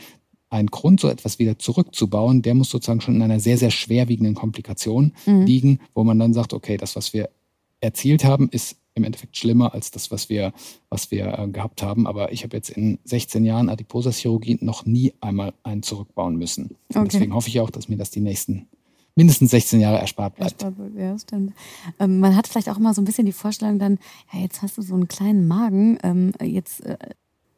ein 0.50 0.68
Grund, 0.68 1.00
so 1.00 1.10
etwas 1.10 1.40
wieder 1.40 1.60
zurückzubauen, 1.60 2.42
der 2.42 2.56
muss 2.56 2.70
sozusagen 2.70 3.02
schon 3.02 3.16
in 3.16 3.22
einer 3.22 3.40
sehr, 3.40 3.58
sehr 3.58 3.72
schwerwiegenden 3.72 4.36
Komplikation 4.36 5.14
mhm. 5.26 5.46
liegen, 5.46 5.80
wo 5.94 6.04
man 6.04 6.18
dann 6.18 6.34
sagt, 6.34 6.54
okay, 6.54 6.78
das, 6.78 6.96
was 6.96 7.14
wir 7.14 7.30
erzielt 7.82 8.24
haben, 8.24 8.50
ist 8.50 8.78
im 8.96 9.04
Endeffekt 9.04 9.38
schlimmer 9.38 9.74
als 9.74 9.92
das, 9.92 10.12
was 10.12 10.30
wir, 10.30 10.52
was 10.90 11.12
wir 11.12 11.38
äh, 11.38 11.48
gehabt 11.48 11.82
haben. 11.82 12.08
Aber 12.08 12.32
ich 12.32 12.44
habe 12.44 12.58
jetzt 12.58 12.70
in 12.70 13.00
16 13.06 13.46
Jahren 13.46 13.70
Adiposa-Chirurgie 13.70 14.58
noch 14.62 14.86
nie 14.86 15.14
einmal 15.22 15.54
einen 15.64 15.84
zurückbauen 15.84 16.36
müssen. 16.36 16.76
Okay. 16.94 17.08
Deswegen 17.12 17.34
hoffe 17.34 17.50
ich 17.50 17.60
auch, 17.60 17.70
dass 17.70 17.88
mir 17.88 17.98
das 17.98 18.12
die 18.12 18.22
nächsten 18.22 18.68
mindestens 19.16 19.52
16 19.52 19.80
Jahre 19.80 20.00
erspart 20.00 20.36
bleibt. 20.36 20.66
Ja, 20.98 21.18
stimmt. 21.18 21.54
Ähm, 22.00 22.20
man 22.20 22.36
hat 22.36 22.48
vielleicht 22.48 22.70
auch 22.70 22.78
immer 22.78 22.94
so 22.94 23.02
ein 23.02 23.06
bisschen 23.06 23.26
die 23.26 23.34
Vorstellung 23.34 23.80
dann, 23.80 24.00
ja, 24.32 24.40
jetzt 24.40 24.62
hast 24.62 24.78
du 24.78 24.82
so 24.82 24.94
einen 24.94 25.08
kleinen 25.08 25.48
Magen, 25.48 25.98
ähm, 26.04 26.32
jetzt 26.42 26.86
äh, 26.86 26.98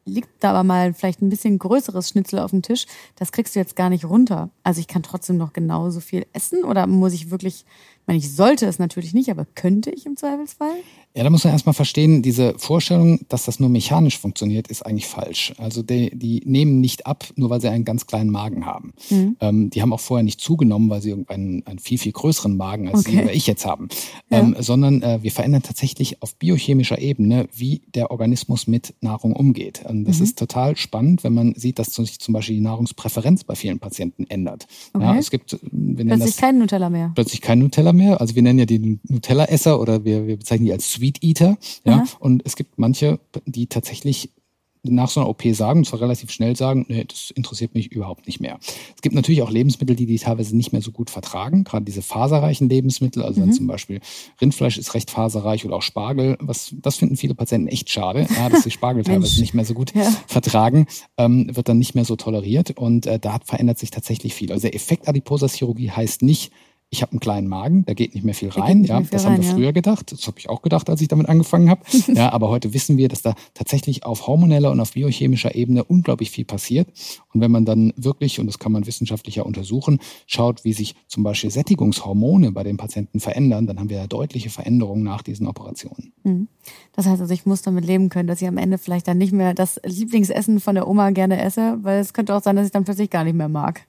liegt 0.04 0.28
da 0.40 0.50
aber 0.50 0.64
mal 0.64 0.94
vielleicht 0.94 1.22
ein 1.22 1.28
bisschen 1.28 1.58
größeres 1.58 2.08
Schnitzel 2.08 2.40
auf 2.40 2.50
dem 2.50 2.62
Tisch, 2.62 2.86
das 3.16 3.32
kriegst 3.32 3.54
du 3.54 3.60
jetzt 3.60 3.76
gar 3.76 3.90
nicht 3.90 4.04
runter. 4.04 4.50
Also 4.62 4.80
ich 4.80 4.88
kann 4.88 5.02
trotzdem 5.02 5.36
noch 5.36 5.52
genauso 5.52 6.00
viel 6.00 6.26
essen 6.32 6.64
oder 6.64 6.86
muss 6.86 7.12
ich 7.12 7.30
wirklich 7.30 7.64
ich 8.02 8.08
meine, 8.08 8.18
ich 8.18 8.34
sollte 8.34 8.66
es 8.66 8.80
natürlich 8.80 9.14
nicht, 9.14 9.30
aber 9.30 9.44
könnte 9.44 9.90
ich 9.90 10.06
im 10.06 10.16
Zweifelsfall? 10.16 10.74
Ja, 11.14 11.22
da 11.22 11.30
muss 11.30 11.44
man 11.44 11.52
erstmal 11.52 11.74
verstehen, 11.74 12.22
diese 12.22 12.54
Vorstellung, 12.58 13.20
dass 13.28 13.44
das 13.44 13.60
nur 13.60 13.68
mechanisch 13.68 14.18
funktioniert, 14.18 14.68
ist 14.68 14.84
eigentlich 14.84 15.06
falsch. 15.06 15.52
Also 15.58 15.82
die, 15.82 16.10
die 16.18 16.42
nehmen 16.44 16.80
nicht 16.80 17.06
ab, 17.06 17.24
nur 17.36 17.50
weil 17.50 17.60
sie 17.60 17.68
einen 17.68 17.84
ganz 17.84 18.06
kleinen 18.06 18.30
Magen 18.30 18.64
haben. 18.64 18.94
Mhm. 19.10 19.36
Ähm, 19.40 19.70
die 19.70 19.82
haben 19.82 19.92
auch 19.92 20.00
vorher 20.00 20.24
nicht 20.24 20.40
zugenommen, 20.40 20.88
weil 20.90 21.02
sie 21.02 21.12
einen, 21.28 21.64
einen 21.64 21.78
viel, 21.78 21.98
viel 21.98 22.12
größeren 22.12 22.56
Magen 22.56 22.88
als 22.88 23.00
okay. 23.00 23.10
Sie 23.10 23.22
oder 23.22 23.32
ich 23.34 23.46
jetzt 23.46 23.66
haben. 23.66 23.88
Ja. 24.30 24.40
Ähm, 24.40 24.56
sondern 24.58 25.02
äh, 25.02 25.18
wir 25.22 25.30
verändern 25.30 25.62
tatsächlich 25.62 26.22
auf 26.22 26.34
biochemischer 26.36 26.98
Ebene, 26.98 27.46
wie 27.54 27.82
der 27.94 28.10
Organismus 28.10 28.66
mit 28.66 28.94
Nahrung 29.02 29.36
umgeht. 29.36 29.84
Und 29.86 30.06
das 30.06 30.18
mhm. 30.18 30.24
ist 30.24 30.38
total 30.38 30.76
spannend, 30.76 31.24
wenn 31.24 31.34
man 31.34 31.54
sieht, 31.54 31.78
dass 31.78 31.94
sich 31.94 32.18
zum 32.18 32.32
Beispiel 32.34 32.56
die 32.56 32.62
Nahrungspräferenz 32.62 33.44
bei 33.44 33.54
vielen 33.54 33.78
Patienten 33.78 34.24
ändert. 34.28 34.66
Okay. 34.94 35.04
Ja, 35.04 35.16
es 35.16 35.30
gibt, 35.30 35.58
wir 35.70 36.06
plötzlich 36.06 36.30
das, 36.30 36.36
kein 36.38 36.58
Nutella 36.58 36.88
mehr. 36.88 37.12
Plötzlich 37.14 37.42
kein 37.42 37.58
Nutella 37.58 37.91
mehr. 37.92 38.20
Also 38.20 38.34
wir 38.34 38.42
nennen 38.42 38.58
ja 38.58 38.66
die 38.66 38.98
Nutella-Esser 39.08 39.80
oder 39.80 40.04
wir, 40.04 40.26
wir 40.26 40.36
bezeichnen 40.36 40.66
die 40.66 40.72
als 40.72 40.92
Sweet 40.92 41.22
Eater. 41.22 41.56
Ja. 41.84 41.94
Aha. 41.94 42.04
Und 42.18 42.42
es 42.44 42.56
gibt 42.56 42.78
manche, 42.78 43.20
die 43.46 43.66
tatsächlich 43.66 44.30
nach 44.84 45.08
so 45.08 45.20
einer 45.20 45.28
OP 45.28 45.42
sagen, 45.52 45.80
und 45.80 45.84
zwar 45.84 46.00
relativ 46.00 46.30
schnell 46.30 46.56
sagen, 46.56 46.86
nee, 46.88 47.04
das 47.04 47.30
interessiert 47.30 47.74
mich 47.74 47.92
überhaupt 47.92 48.26
nicht 48.26 48.40
mehr. 48.40 48.58
Es 48.96 49.02
gibt 49.02 49.14
natürlich 49.14 49.42
auch 49.42 49.50
Lebensmittel, 49.50 49.94
die 49.94 50.06
die 50.06 50.18
teilweise 50.18 50.56
nicht 50.56 50.72
mehr 50.72 50.82
so 50.82 50.90
gut 50.90 51.08
vertragen, 51.08 51.62
gerade 51.64 51.84
diese 51.84 52.02
faserreichen 52.02 52.68
Lebensmittel, 52.68 53.22
also 53.22 53.40
mhm. 53.40 53.44
wenn 53.44 53.52
zum 53.52 53.66
Beispiel 53.68 54.00
Rindfleisch 54.40 54.78
ist 54.78 54.94
recht 54.94 55.10
faserreich 55.10 55.64
oder 55.64 55.76
auch 55.76 55.82
Spargel, 55.82 56.36
was 56.40 56.74
das 56.82 56.96
finden 56.96 57.16
viele 57.16 57.34
Patienten 57.34 57.68
echt 57.68 57.90
schade, 57.90 58.26
ja, 58.36 58.48
dass 58.48 58.64
sie 58.64 58.70
Spargel 58.70 59.04
teilweise 59.04 59.40
nicht 59.40 59.54
mehr 59.54 59.64
so 59.64 59.74
gut 59.74 59.94
ja. 59.94 60.10
vertragen, 60.26 60.86
ähm, 61.16 61.54
wird 61.54 61.68
dann 61.68 61.78
nicht 61.78 61.94
mehr 61.94 62.04
so 62.04 62.16
toleriert 62.16 62.72
und 62.72 63.06
äh, 63.06 63.20
da 63.20 63.38
verändert 63.44 63.78
sich 63.78 63.90
tatsächlich 63.90 64.34
viel. 64.34 64.50
Also 64.50 64.62
der 64.62 64.74
Effekt 64.74 65.08
Adiposa-Chirurgie 65.08 65.90
heißt 65.90 66.22
nicht, 66.22 66.52
ich 66.92 67.00
habe 67.00 67.12
einen 67.12 67.20
kleinen 67.20 67.48
Magen, 67.48 67.86
da 67.86 67.94
geht 67.94 68.14
nicht 68.14 68.22
mehr 68.22 68.34
viel 68.34 68.50
rein. 68.50 68.84
Ja, 68.84 69.00
das 69.00 69.24
rein, 69.24 69.32
haben 69.32 69.42
wir 69.42 69.48
ja. 69.48 69.54
früher 69.54 69.72
gedacht. 69.72 70.12
Das 70.12 70.26
habe 70.26 70.38
ich 70.38 70.50
auch 70.50 70.60
gedacht, 70.60 70.90
als 70.90 71.00
ich 71.00 71.08
damit 71.08 71.26
angefangen 71.26 71.70
habe. 71.70 71.80
ja, 72.08 72.30
aber 72.30 72.50
heute 72.50 72.74
wissen 72.74 72.98
wir, 72.98 73.08
dass 73.08 73.22
da 73.22 73.34
tatsächlich 73.54 74.04
auf 74.04 74.26
hormoneller 74.26 74.70
und 74.70 74.78
auf 74.78 74.92
biochemischer 74.92 75.54
Ebene 75.54 75.84
unglaublich 75.84 76.30
viel 76.30 76.44
passiert. 76.44 76.88
Und 77.32 77.40
wenn 77.40 77.50
man 77.50 77.64
dann 77.64 77.94
wirklich, 77.96 78.40
und 78.40 78.46
das 78.46 78.58
kann 78.58 78.72
man 78.72 78.86
wissenschaftlicher 78.86 79.46
untersuchen, 79.46 80.00
schaut, 80.26 80.64
wie 80.64 80.74
sich 80.74 80.94
zum 81.08 81.22
Beispiel 81.22 81.50
Sättigungshormone 81.50 82.52
bei 82.52 82.62
den 82.62 82.76
Patienten 82.76 83.20
verändern, 83.20 83.66
dann 83.66 83.80
haben 83.80 83.88
wir 83.88 83.96
ja 83.96 84.06
deutliche 84.06 84.50
Veränderungen 84.50 85.02
nach 85.02 85.22
diesen 85.22 85.46
Operationen. 85.46 86.12
Mhm. 86.24 86.48
Das 86.94 87.06
heißt 87.06 87.22
also, 87.22 87.32
ich 87.32 87.46
muss 87.46 87.62
damit 87.62 87.86
leben 87.86 88.10
können, 88.10 88.28
dass 88.28 88.42
ich 88.42 88.48
am 88.48 88.58
Ende 88.58 88.76
vielleicht 88.76 89.08
dann 89.08 89.16
nicht 89.16 89.32
mehr 89.32 89.54
das 89.54 89.80
Lieblingsessen 89.82 90.60
von 90.60 90.74
der 90.74 90.86
Oma 90.86 91.08
gerne 91.08 91.42
esse, 91.42 91.78
weil 91.80 92.00
es 92.00 92.12
könnte 92.12 92.34
auch 92.34 92.42
sein, 92.42 92.56
dass 92.56 92.66
ich 92.66 92.72
dann 92.72 92.84
plötzlich 92.84 93.08
gar 93.08 93.24
nicht 93.24 93.34
mehr 93.34 93.48
mag. 93.48 93.86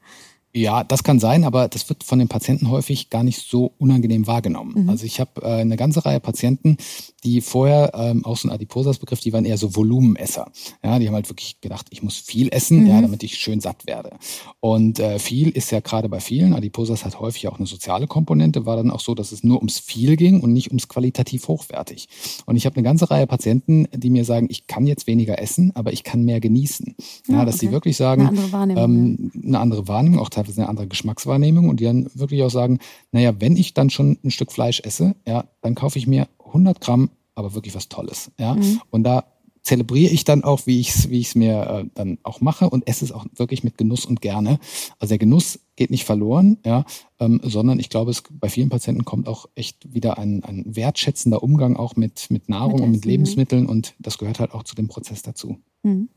Ja, 0.55 0.83
das 0.83 1.03
kann 1.03 1.19
sein, 1.19 1.45
aber 1.45 1.67
das 1.67 1.89
wird 1.89 2.03
von 2.03 2.19
den 2.19 2.27
Patienten 2.27 2.69
häufig 2.69 3.09
gar 3.09 3.23
nicht 3.23 3.41
so 3.49 3.73
unangenehm 3.79 4.27
wahrgenommen. 4.27 4.83
Mhm. 4.83 4.89
Also 4.89 5.05
ich 5.05 5.19
habe 5.19 5.41
äh, 5.41 5.61
eine 5.61 5.77
ganze 5.77 6.05
Reihe 6.05 6.19
Patienten, 6.19 6.77
die 7.23 7.41
vorher, 7.41 7.91
ähm, 7.95 8.23
auch 8.23 8.37
so 8.37 8.47
ein 8.47 8.51
Adiposas-Begriff, 8.51 9.19
die 9.19 9.33
waren 9.33 9.45
eher 9.45 9.57
so 9.57 9.75
Volumenesser. 9.75 10.51
Ja, 10.83 10.99
die 10.99 11.07
haben 11.07 11.15
halt 11.15 11.29
wirklich 11.29 11.59
gedacht, 11.59 11.87
ich 11.89 12.03
muss 12.03 12.17
viel 12.17 12.49
essen, 12.51 12.81
mhm. 12.81 12.87
ja, 12.87 13.01
damit 13.01 13.23
ich 13.23 13.35
schön 13.39 13.61
satt 13.61 13.87
werde. 13.87 14.11
Und 14.59 14.99
äh, 14.99 15.17
viel 15.17 15.49
ist 15.49 15.71
ja 15.71 15.79
gerade 15.79 16.07
bei 16.07 16.19
vielen, 16.19 16.53
Adiposas 16.53 17.03
hat 17.03 17.19
häufig 17.19 17.47
auch 17.47 17.57
eine 17.57 17.65
soziale 17.65 18.05
Komponente, 18.05 18.67
war 18.67 18.75
dann 18.75 18.91
auch 18.91 18.99
so, 18.99 19.15
dass 19.15 19.31
es 19.31 19.43
nur 19.43 19.57
ums 19.57 19.79
viel 19.79 20.15
ging 20.17 20.41
und 20.41 20.53
nicht 20.53 20.67
ums 20.67 20.87
qualitativ 20.87 21.47
hochwertig. 21.47 22.07
Und 22.45 22.57
ich 22.57 22.67
habe 22.67 22.75
eine 22.75 22.83
ganze 22.83 23.09
Reihe 23.09 23.25
Patienten, 23.25 23.87
die 23.91 24.11
mir 24.11 24.23
sagen, 24.23 24.47
ich 24.51 24.67
kann 24.67 24.85
jetzt 24.85 25.07
weniger 25.07 25.41
essen, 25.41 25.71
aber 25.73 25.93
ich 25.93 26.03
kann 26.03 26.23
mehr 26.23 26.39
genießen. 26.39 26.95
Ja, 27.27 27.37
ja 27.37 27.45
dass 27.45 27.55
okay. 27.55 27.65
sie 27.65 27.71
wirklich 27.71 27.97
sagen, 27.97 28.21
eine 28.21 28.29
andere 28.29 28.51
Wahrnehmung, 28.51 28.83
ähm, 28.83 29.31
ja. 29.33 29.41
eine 29.47 29.59
andere 29.59 29.87
Wahrnehmung 29.87 30.19
auch 30.19 30.29
teilweise 30.29 30.42
eine 30.51 30.69
andere 30.69 30.88
Geschmackswahrnehmung 30.88 31.69
und 31.69 31.79
die 31.79 31.86
dann 31.86 32.10
wirklich 32.13 32.43
auch 32.43 32.49
sagen, 32.49 32.79
naja, 33.12 33.39
wenn 33.39 33.56
ich 33.56 33.73
dann 33.73 33.89
schon 33.89 34.17
ein 34.23 34.32
Stück 34.32 34.51
Fleisch 34.51 34.82
esse, 34.82 35.15
ja, 35.27 35.45
dann 35.62 35.75
kaufe 35.75 35.97
ich 35.97 36.08
mir 36.08 36.27
100 36.45 36.82
Gramm, 36.82 37.10
aber 37.36 37.53
wirklich 37.53 37.75
was 37.75 37.89
Tolles. 37.89 38.32
Ja, 38.38 38.56
mhm. 38.56 38.82
und 38.91 39.03
da 39.03 39.25
zelebriere 39.63 40.12
ich 40.12 40.25
dann 40.25 40.43
auch, 40.43 40.67
wie 40.67 40.79
ich 40.79 40.93
es 40.93 41.10
wie 41.10 41.19
ich's 41.19 41.36
mir 41.36 41.86
äh, 41.86 41.89
dann 41.95 42.17
auch 42.23 42.41
mache 42.41 42.69
und 42.69 42.86
esse 42.88 43.06
es 43.06 43.12
auch 43.12 43.25
wirklich 43.36 43.63
mit 43.63 43.77
Genuss 43.77 44.06
und 44.06 44.21
gerne. 44.21 44.60
Also 44.99 45.12
der 45.12 45.17
Genuss 45.17 45.60
geht 45.75 45.89
nicht 45.89 46.03
verloren, 46.03 46.58
ja, 46.65 46.86
ähm, 47.19 47.39
sondern 47.43 47.79
ich 47.79 47.89
glaube, 47.89 48.12
es 48.12 48.23
bei 48.29 48.49
vielen 48.49 48.69
Patienten 48.69 49.06
kommt 49.06 49.27
auch 49.27 49.47
echt 49.56 49.93
wieder 49.93 50.17
ein, 50.17 50.43
ein 50.43 50.75
wertschätzender 50.75 51.41
Umgang 51.41 51.77
auch 51.77 51.95
mit, 51.95 52.29
mit 52.29 52.49
Nahrung 52.49 52.75
mit 52.75 52.82
und 52.84 52.91
mit 52.91 53.06
Lebensmitteln 53.06 53.65
und 53.65 53.95
das 53.99 54.17
gehört 54.17 54.39
halt 54.39 54.53
auch 54.53 54.63
zu 54.63 54.75
dem 54.75 54.89
Prozess 54.89 55.21
dazu. 55.21 55.58
Mhm. 55.82 56.10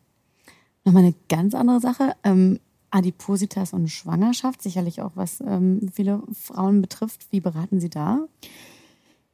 Nochmal 0.84 1.04
eine 1.04 1.14
ganz 1.28 1.54
andere 1.54 1.80
Sache. 1.80 2.12
Ähm, 2.22 2.60
Adipositas 2.96 3.72
und 3.72 3.88
Schwangerschaft, 3.88 4.62
sicherlich 4.62 5.02
auch 5.02 5.12
was 5.14 5.40
ähm, 5.40 5.90
viele 5.92 6.22
Frauen 6.32 6.80
betrifft. 6.80 7.26
Wie 7.30 7.40
beraten 7.40 7.78
Sie 7.78 7.90
da? 7.90 8.26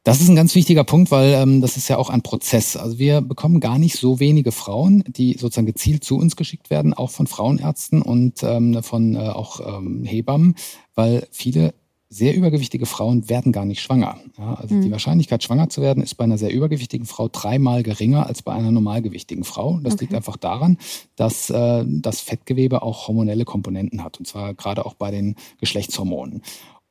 Das 0.03 0.19
ist 0.19 0.27
ein 0.27 0.35
ganz 0.35 0.53
wichtiger 0.53 0.83
Punkt, 0.83 1.11
weil 1.11 1.33
ähm, 1.33 1.61
das 1.61 1.77
ist 1.77 1.87
ja 1.87 1.97
auch 1.97 2.09
ein 2.09 2.23
Prozess. 2.23 2.75
Also 2.75 2.99
wir 2.99 3.21
bekommen 3.21 3.61
gar 3.61 3.79
nicht 3.79 3.95
so 3.95 4.19
wenige 4.19 4.51
Frauen, 4.51 5.05
die 5.07 5.37
sozusagen 5.37 5.65
gezielt 5.65 6.03
zu 6.03 6.17
uns 6.17 6.35
geschickt 6.35 6.69
werden, 6.69 6.93
auch 6.93 7.09
von 7.09 7.25
Frauenärzten 7.25 8.01
und 8.01 8.43
ähm, 8.43 8.83
von 8.83 9.15
äh, 9.15 9.19
auch 9.19 9.61
ähm, 9.61 10.03
Hebammen, 10.03 10.55
weil 10.93 11.25
viele 11.31 11.73
sehr 12.13 12.35
übergewichtige 12.35 12.85
Frauen 12.85 13.27
werden 13.27 13.51
gar 13.51 13.65
nicht 13.65 13.81
schwanger. 13.81 14.17
Ja, 14.37 14.53
also 14.53 14.75
mhm. 14.75 14.81
die 14.83 14.91
Wahrscheinlichkeit, 14.91 15.43
schwanger 15.43 15.69
zu 15.69 15.81
werden, 15.81 16.03
ist 16.03 16.15
bei 16.15 16.23
einer 16.23 16.37
sehr 16.37 16.53
übergewichtigen 16.53 17.07
Frau 17.07 17.27
dreimal 17.27 17.81
geringer 17.81 18.27
als 18.27 18.43
bei 18.43 18.53
einer 18.53 18.71
normalgewichtigen 18.71 19.43
Frau. 19.43 19.79
Das 19.81 19.93
okay. 19.93 20.03
liegt 20.03 20.13
einfach 20.13 20.37
daran, 20.37 20.77
dass 21.15 21.49
äh, 21.49 21.83
das 21.87 22.21
Fettgewebe 22.21 22.83
auch 22.83 23.07
hormonelle 23.07 23.45
Komponenten 23.45 24.03
hat, 24.03 24.19
und 24.19 24.27
zwar 24.27 24.53
gerade 24.53 24.85
auch 24.85 24.93
bei 24.93 25.09
den 25.09 25.35
Geschlechtshormonen. 25.59 26.43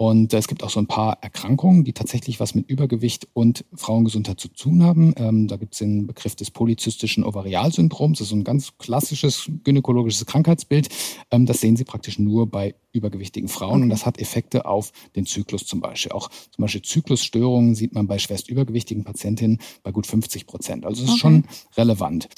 Und 0.03 0.35
es 0.35 0.49
gibt 0.49 0.65
auch 0.65 0.71
so 0.71 0.81
ein 0.81 0.89
paar 0.89 1.19
Erkrankungen, 1.23 1.85
die 1.85 1.93
tatsächlich 1.93 2.41
was 2.41 2.57
mit 2.57 2.69
Übergewicht 2.69 3.29
und 3.35 3.65
Frauengesundheit 3.73 4.41
zu 4.41 4.49
tun 4.49 4.83
haben. 4.83 5.15
Ähm, 5.17 5.47
da 5.47 5.55
gibt 5.55 5.75
es 5.75 5.79
den 5.79 6.09
Begriff 6.09 6.35
des 6.35 6.51
polyzystischen 6.51 7.23
Ovarialsyndroms. 7.23 8.19
Das 8.19 8.27
ist 8.27 8.31
so 8.31 8.35
ein 8.35 8.43
ganz 8.43 8.77
klassisches 8.79 9.49
gynäkologisches 9.63 10.27
Krankheitsbild. 10.27 10.89
Ähm, 11.31 11.47
das 11.47 11.61
sehen 11.61 11.77
Sie 11.77 11.85
praktisch 11.85 12.19
nur 12.19 12.49
bei 12.49 12.75
übergewichtigen 12.91 13.49
Frauen 13.49 13.75
okay. 13.75 13.83
und 13.85 13.91
das 13.91 14.05
hat 14.05 14.19
Effekte 14.19 14.67
auf 14.67 14.91
denZyklus 15.15 15.67
zum 15.67 15.81
Beispiel. 15.81 16.11
Auch 16.11 16.31
zum 16.51 16.63
Beispiel 16.63 16.83
Zyklusstörungen 16.83 17.77
sieht 17.77 17.95
man 17.95 18.09
bei 18.09 18.19
schwerst 18.19 18.49
übergewichtigen 18.49 19.05
Patientinnen 19.05 19.61
bei 19.85 19.93
gut 19.93 20.09
50 20.09 20.49
Prozent. 20.49 20.85
Also 20.85 21.05
es 21.05 21.11
ist 21.11 21.13
okay. 21.13 21.21
schon 21.21 21.45
relevant. 21.77 22.29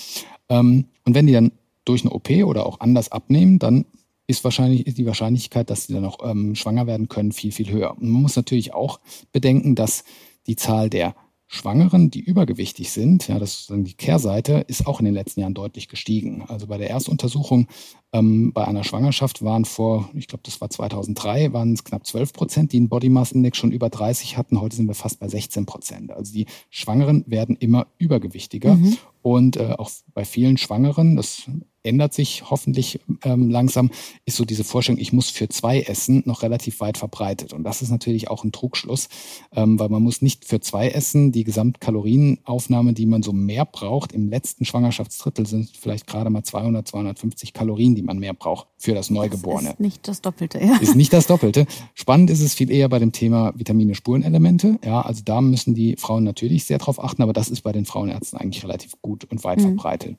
Ähm, 0.50 0.85
und 1.07 1.14
wenn 1.14 1.27
die 1.27 1.33
dann 1.33 1.50
durch 1.87 2.03
eine 2.03 2.11
OP 2.11 2.29
oder 2.44 2.66
auch 2.66 2.81
anders 2.81 3.11
abnehmen, 3.11 3.59
dann 3.59 3.87
ist 4.26 4.44
wahrscheinlich 4.44 4.87
ist 4.87 4.98
die 4.98 5.06
Wahrscheinlichkeit, 5.06 5.70
dass 5.70 5.87
sie 5.87 5.94
dann 5.94 6.04
auch 6.04 6.18
ähm, 6.28 6.54
schwanger 6.54 6.87
werden 6.87 7.08
können, 7.08 7.32
viel, 7.32 7.52
viel 7.52 7.70
höher. 7.70 7.92
Und 7.92 8.08
man 8.08 8.22
muss 8.22 8.37
natürlich 8.37 8.72
auch 8.74 9.00
bedenken, 9.32 9.74
dass 9.74 10.04
die 10.46 10.56
Zahl 10.56 10.90
der 10.90 11.14
Schwangeren, 11.46 12.10
die 12.10 12.20
übergewichtig 12.20 12.90
sind, 12.90 13.28
ja, 13.28 13.38
das 13.38 13.60
ist 13.60 13.70
dann 13.70 13.84
die 13.84 13.94
Kehrseite, 13.94 14.64
ist 14.66 14.87
auch 14.87 14.98
in 14.98 15.04
den 15.04 15.14
letzten 15.14 15.40
Jahren 15.40 15.54
deutlich 15.54 15.88
gestiegen. 15.88 16.42
Also 16.48 16.66
bei 16.66 16.78
der 16.78 16.90
Erstuntersuchung 16.90 17.68
ähm, 18.12 18.52
bei 18.52 18.66
einer 18.66 18.82
Schwangerschaft 18.82 19.42
waren 19.42 19.64
vor, 19.64 20.08
ich 20.14 20.26
glaube, 20.26 20.42
das 20.44 20.60
war 20.60 20.70
2003, 20.70 21.52
waren 21.52 21.74
es 21.74 21.84
knapp 21.84 22.06
12 22.06 22.32
Prozent, 22.32 22.72
die 22.72 22.78
einen 22.78 22.88
Body 22.88 23.08
Mass 23.08 23.32
Index 23.32 23.58
schon 23.58 23.72
über 23.72 23.90
30 23.90 24.37
hatten. 24.37 24.60
Heute 24.60 24.74
sind 24.74 24.88
wir 24.88 24.94
fast 24.94 25.20
bei 25.20 25.28
16 25.28 25.66
Prozent. 25.66 26.12
Also 26.12 26.32
die 26.32 26.46
Schwangeren 26.70 27.24
werden 27.26 27.56
immer 27.56 27.87
übergewichtiger. 27.98 28.74
Mhm. 28.74 28.96
Und 29.22 29.56
äh, 29.56 29.74
auch 29.78 29.90
bei 30.12 30.24
vielen 30.24 30.56
Schwangeren, 30.56 31.14
das 31.14 31.48
ändert 31.85 32.14
sich 32.14 32.51
hoffentlich 32.51 33.01
ähm, 33.23 33.51
langsam, 33.51 33.90
ist 34.25 34.37
so 34.37 34.44
diese 34.44 34.64
Vorstellung, 34.64 35.01
ich 35.01 35.12
muss 35.12 35.31
für 35.31 35.49
zwei 35.49 35.83
essen, 35.83 36.23
noch 36.27 36.42
relativ 36.42 36.81
weit 36.81 36.99
verbreitet. 36.99 37.53
Und 37.53 37.64
das 37.64 37.83
ist 37.83 37.90
natürlich 37.90 38.29
auch 38.29 38.44
ein 38.44 38.53
Trugschluss, 38.53 39.09
ähm, 39.55 39.79
weil 39.79 39.88
man 39.88 40.03
muss 40.03 40.23
nicht 40.23 40.44
für 40.44 40.61
zwei 40.61 40.88
essen. 40.88 41.33
Die 41.33 41.44
Gesamtkalorienaufnahme, 41.44 42.94
die 42.94 43.07
man 43.07 43.23
so 43.23 43.33
mehr 43.33 43.64
braucht, 43.64 44.12
im 44.12 44.29
letzten 44.29 44.64
Schwangerschaftsdrittel 44.64 45.47
sind 45.47 45.70
vielleicht 45.77 46.07
gerade 46.07 46.31
mal 46.31 46.42
200, 46.42 46.88
250 46.88 47.53
Kalorien, 47.53 47.94
die 47.94 48.03
man 48.03 48.18
mehr 48.18 48.35
braucht 48.35 48.66
für 48.79 48.94
das 48.94 49.11
Neugeborene. 49.11 49.68
Das 49.68 49.75
ist 49.75 49.81
nicht 49.81 50.09
das 50.09 50.20
Doppelte, 50.23 50.61
ja. 50.61 50.77
Ist 50.79 50.97
nicht 50.97 51.12
das 51.12 51.27
Doppelte. 51.27 51.66
Spannend 51.94 52.31
ist 52.31 52.40
es 52.40 52.55
viel 52.55 52.70
eher 52.70 52.88
bei 52.88 52.99
dem 52.99 53.12
Thema 53.12 53.53
Vitamine, 53.57 53.94
Spurenelemente. 53.94 54.79
Ja, 54.85 55.03
also 55.03 55.23
da 55.25 55.40
müssen 55.40 55.75
die 55.75 55.97
Frauen 55.97 56.25
natürlich 56.25 56.64
sehr 56.64 56.79
drauf 56.79 57.03
achten, 57.03 57.23
aber 57.23 57.33
das 57.33 57.49
ist 57.49 57.62
bei 57.62 57.73
den 57.73 57.85
Frauenärzten 57.85 58.38
eigentlich 58.38 58.64
relativ 58.64 59.01
gut 59.03 59.25
und 59.31 59.44
weit 59.44 59.59
mhm. 59.59 59.62
verbreitet. 59.62 60.16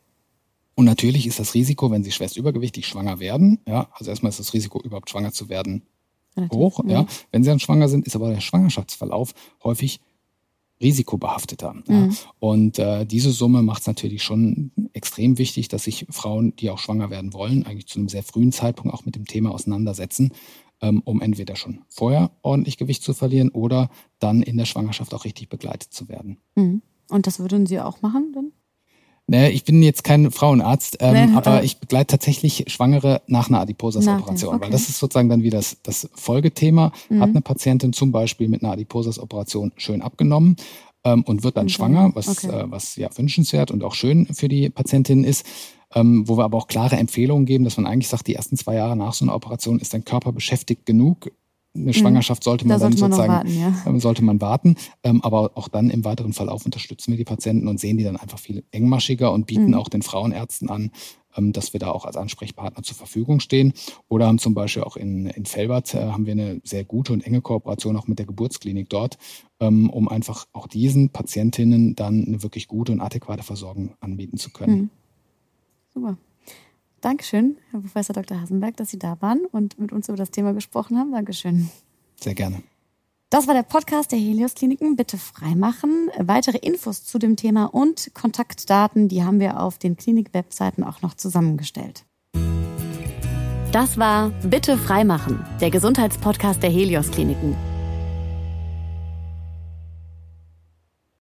Und 0.75 0.85
natürlich 0.85 1.25
ist 1.25 1.39
das 1.39 1.53
Risiko, 1.53 1.89
wenn 1.89 2.03
sie 2.03 2.11
schwerst 2.11 2.37
übergewichtig 2.37 2.85
schwanger 2.85 3.19
werden, 3.19 3.59
ja, 3.67 3.89
also 3.93 4.11
erstmal 4.11 4.29
ist 4.29 4.39
das 4.39 4.53
Risiko, 4.53 4.81
überhaupt 4.81 5.09
schwanger 5.09 5.31
zu 5.31 5.49
werden, 5.49 5.83
hoch, 6.51 6.81
ja. 6.85 7.01
ja. 7.01 7.07
Wenn 7.31 7.43
sie 7.43 7.49
dann 7.49 7.59
schwanger 7.59 7.87
sind, 7.87 8.05
ist 8.05 8.15
aber 8.15 8.29
der 8.29 8.41
Schwangerschaftsverlauf 8.41 9.33
häufig 9.63 10.01
risikobehafteter. 10.81 11.75
Ja. 11.87 11.93
Mhm. 11.93 12.17
Und 12.39 12.79
äh, 12.79 13.05
diese 13.05 13.31
Summe 13.31 13.61
macht 13.61 13.81
es 13.81 13.87
natürlich 13.87 14.23
schon 14.23 14.71
extrem 14.93 15.37
wichtig, 15.37 15.69
dass 15.69 15.85
sich 15.85 16.05
Frauen, 16.09 16.55
die 16.57 16.69
auch 16.69 16.79
schwanger 16.79 17.09
werden 17.09 17.33
wollen, 17.33 17.65
eigentlich 17.65 17.87
zu 17.87 17.99
einem 17.99 18.09
sehr 18.09 18.23
frühen 18.23 18.51
Zeitpunkt 18.51 18.93
auch 18.93 19.05
mit 19.05 19.15
dem 19.15 19.25
Thema 19.25 19.51
auseinandersetzen, 19.51 20.33
ähm, 20.81 21.01
um 21.05 21.21
entweder 21.21 21.55
schon 21.55 21.81
vorher 21.87 22.31
ordentlich 22.41 22.77
Gewicht 22.77 23.03
zu 23.03 23.13
verlieren 23.13 23.49
oder 23.49 23.89
dann 24.19 24.41
in 24.41 24.57
der 24.57 24.65
Schwangerschaft 24.65 25.13
auch 25.13 25.23
richtig 25.23 25.47
begleitet 25.49 25.93
zu 25.93 26.09
werden. 26.09 26.37
Mhm. 26.55 26.81
Und 27.09 27.27
das 27.27 27.39
würden 27.39 27.65
Sie 27.65 27.79
auch 27.79 28.01
machen 28.01 28.31
dann? 28.33 28.51
Ne, 29.27 29.49
ich 29.49 29.63
bin 29.63 29.81
jetzt 29.81 30.03
kein 30.03 30.29
Frauenarzt, 30.29 30.97
ähm, 30.99 31.31
nee, 31.31 31.35
aber 31.35 31.63
ich 31.63 31.79
begleite 31.79 32.11
tatsächlich 32.11 32.65
Schwangere 32.67 33.23
nach 33.25 33.49
einer 33.49 33.59
Adiposas-Operation, 33.61 34.53
okay. 34.53 34.65
weil 34.65 34.69
das 34.69 34.87
ist 34.87 34.99
sozusagen 34.99 35.29
dann 35.29 35.41
wieder 35.41 35.57
das, 35.57 35.77
das 35.81 36.07
Folgethema. 36.13 36.91
Mhm. 37.09 37.21
Hat 37.21 37.29
eine 37.29 37.41
Patientin 37.41 37.91
zum 37.91 38.11
Beispiel 38.11 38.47
mit 38.47 38.61
einer 38.61 38.73
Adiposas-Operation 38.73 39.71
schön 39.77 40.03
abgenommen 40.03 40.57
ähm, 41.03 41.23
und 41.23 41.43
wird 41.43 41.57
dann 41.57 41.65
okay. 41.65 41.73
schwanger, 41.73 42.11
was, 42.13 42.45
okay. 42.45 42.55
äh, 42.55 42.71
was 42.71 42.97
ja 42.97 43.09
wünschenswert 43.15 43.71
und 43.71 43.83
auch 43.83 43.95
schön 43.95 44.27
für 44.27 44.47
die 44.47 44.69
Patientin 44.69 45.23
ist. 45.23 45.45
Ähm, 45.93 46.27
wo 46.27 46.37
wir 46.37 46.43
aber 46.43 46.57
auch 46.57 46.67
klare 46.67 46.97
Empfehlungen 46.97 47.45
geben, 47.45 47.63
dass 47.63 47.77
man 47.77 47.85
eigentlich 47.85 48.09
sagt, 48.09 48.27
die 48.27 48.35
ersten 48.35 48.57
zwei 48.57 48.75
Jahre 48.75 48.97
nach 48.97 49.13
so 49.13 49.23
einer 49.23 49.35
Operation 49.35 49.79
ist 49.79 49.93
dein 49.93 50.03
Körper 50.03 50.33
beschäftigt 50.33 50.85
genug, 50.85 51.31
eine 51.75 51.85
mhm. 51.85 51.93
Schwangerschaft 51.93 52.43
sollte 52.43 52.67
man 52.67 52.79
da 52.79 52.85
dann 52.85 52.97
sollte 52.97 53.17
man 53.17 53.29
sozusagen, 53.29 53.63
warten, 53.83 53.93
ja. 53.93 53.99
sollte 53.99 54.23
man 54.23 54.41
warten. 54.41 54.75
Ähm, 55.03 55.21
aber 55.21 55.51
auch 55.55 55.67
dann 55.67 55.89
im 55.89 56.05
weiteren 56.05 56.33
Verlauf 56.33 56.65
unterstützen 56.65 57.11
wir 57.11 57.17
die 57.17 57.25
Patienten 57.25 57.67
und 57.67 57.79
sehen 57.79 57.97
die 57.97 58.03
dann 58.03 58.17
einfach 58.17 58.39
viel 58.39 58.63
engmaschiger 58.71 59.31
und 59.31 59.47
bieten 59.47 59.67
mhm. 59.67 59.73
auch 59.75 59.89
den 59.89 60.01
Frauenärzten 60.01 60.69
an, 60.69 60.91
ähm, 61.37 61.51
dass 61.51 61.73
wir 61.73 61.79
da 61.79 61.91
auch 61.91 62.05
als 62.05 62.17
Ansprechpartner 62.17 62.83
zur 62.83 62.95
Verfügung 62.95 63.39
stehen. 63.39 63.73
Oder 64.07 64.27
haben 64.27 64.39
zum 64.39 64.53
Beispiel 64.53 64.83
auch 64.83 64.95
in, 64.95 65.27
in 65.27 65.45
Felbert 65.45 65.93
äh, 65.93 65.99
haben 66.11 66.25
wir 66.25 66.33
eine 66.33 66.61
sehr 66.63 66.83
gute 66.83 67.13
und 67.13 67.25
enge 67.25 67.41
Kooperation 67.41 67.97
auch 67.97 68.07
mit 68.07 68.19
der 68.19 68.25
Geburtsklinik 68.25 68.89
dort, 68.89 69.17
ähm, 69.59 69.89
um 69.89 70.07
einfach 70.07 70.45
auch 70.53 70.67
diesen 70.67 71.09
Patientinnen 71.09 71.95
dann 71.95 72.25
eine 72.25 72.43
wirklich 72.43 72.67
gute 72.67 72.91
und 72.91 73.01
adäquate 73.01 73.43
Versorgung 73.43 73.95
anbieten 73.99 74.37
zu 74.37 74.51
können. 74.51 74.75
Mhm. 74.75 74.89
Super. 75.93 76.17
Dankeschön, 77.05 77.57
Herr 77.69 77.81
Professor 77.81 78.15
Dr. 78.15 78.41
Hasenberg, 78.41 78.77
dass 78.77 78.89
Sie 78.89 78.97
da 78.97 79.17
waren 79.21 79.45
und 79.51 79.77
mit 79.77 79.91
uns 79.91 80.09
über 80.09 80.17
das 80.17 80.31
Thema 80.31 80.53
gesprochen 80.53 80.97
haben. 80.97 81.11
Dankeschön. 81.11 81.69
Sehr 82.19 82.33
gerne. 82.33 82.63
Das 83.29 83.45
war 83.45 83.53
der 83.53 83.61
Podcast 83.61 84.11
der 84.11 84.17
Helios 84.17 84.55
Kliniken. 84.55 84.95
Bitte 84.95 85.19
freimachen. 85.19 86.09
Weitere 86.17 86.57
Infos 86.57 87.05
zu 87.05 87.19
dem 87.19 87.35
Thema 87.35 87.65
und 87.65 88.09
Kontaktdaten, 88.15 89.07
die 89.07 89.23
haben 89.23 89.39
wir 89.39 89.59
auf 89.59 89.77
den 89.77 89.97
Klinik-Webseiten 89.97 90.83
auch 90.83 91.03
noch 91.03 91.13
zusammengestellt. 91.13 92.05
Das 93.71 93.99
war 93.99 94.31
Bitte 94.41 94.75
freimachen, 94.75 95.45
der 95.61 95.69
Gesundheitspodcast 95.69 96.63
der 96.63 96.71
Helios 96.71 97.11
Kliniken. 97.11 97.55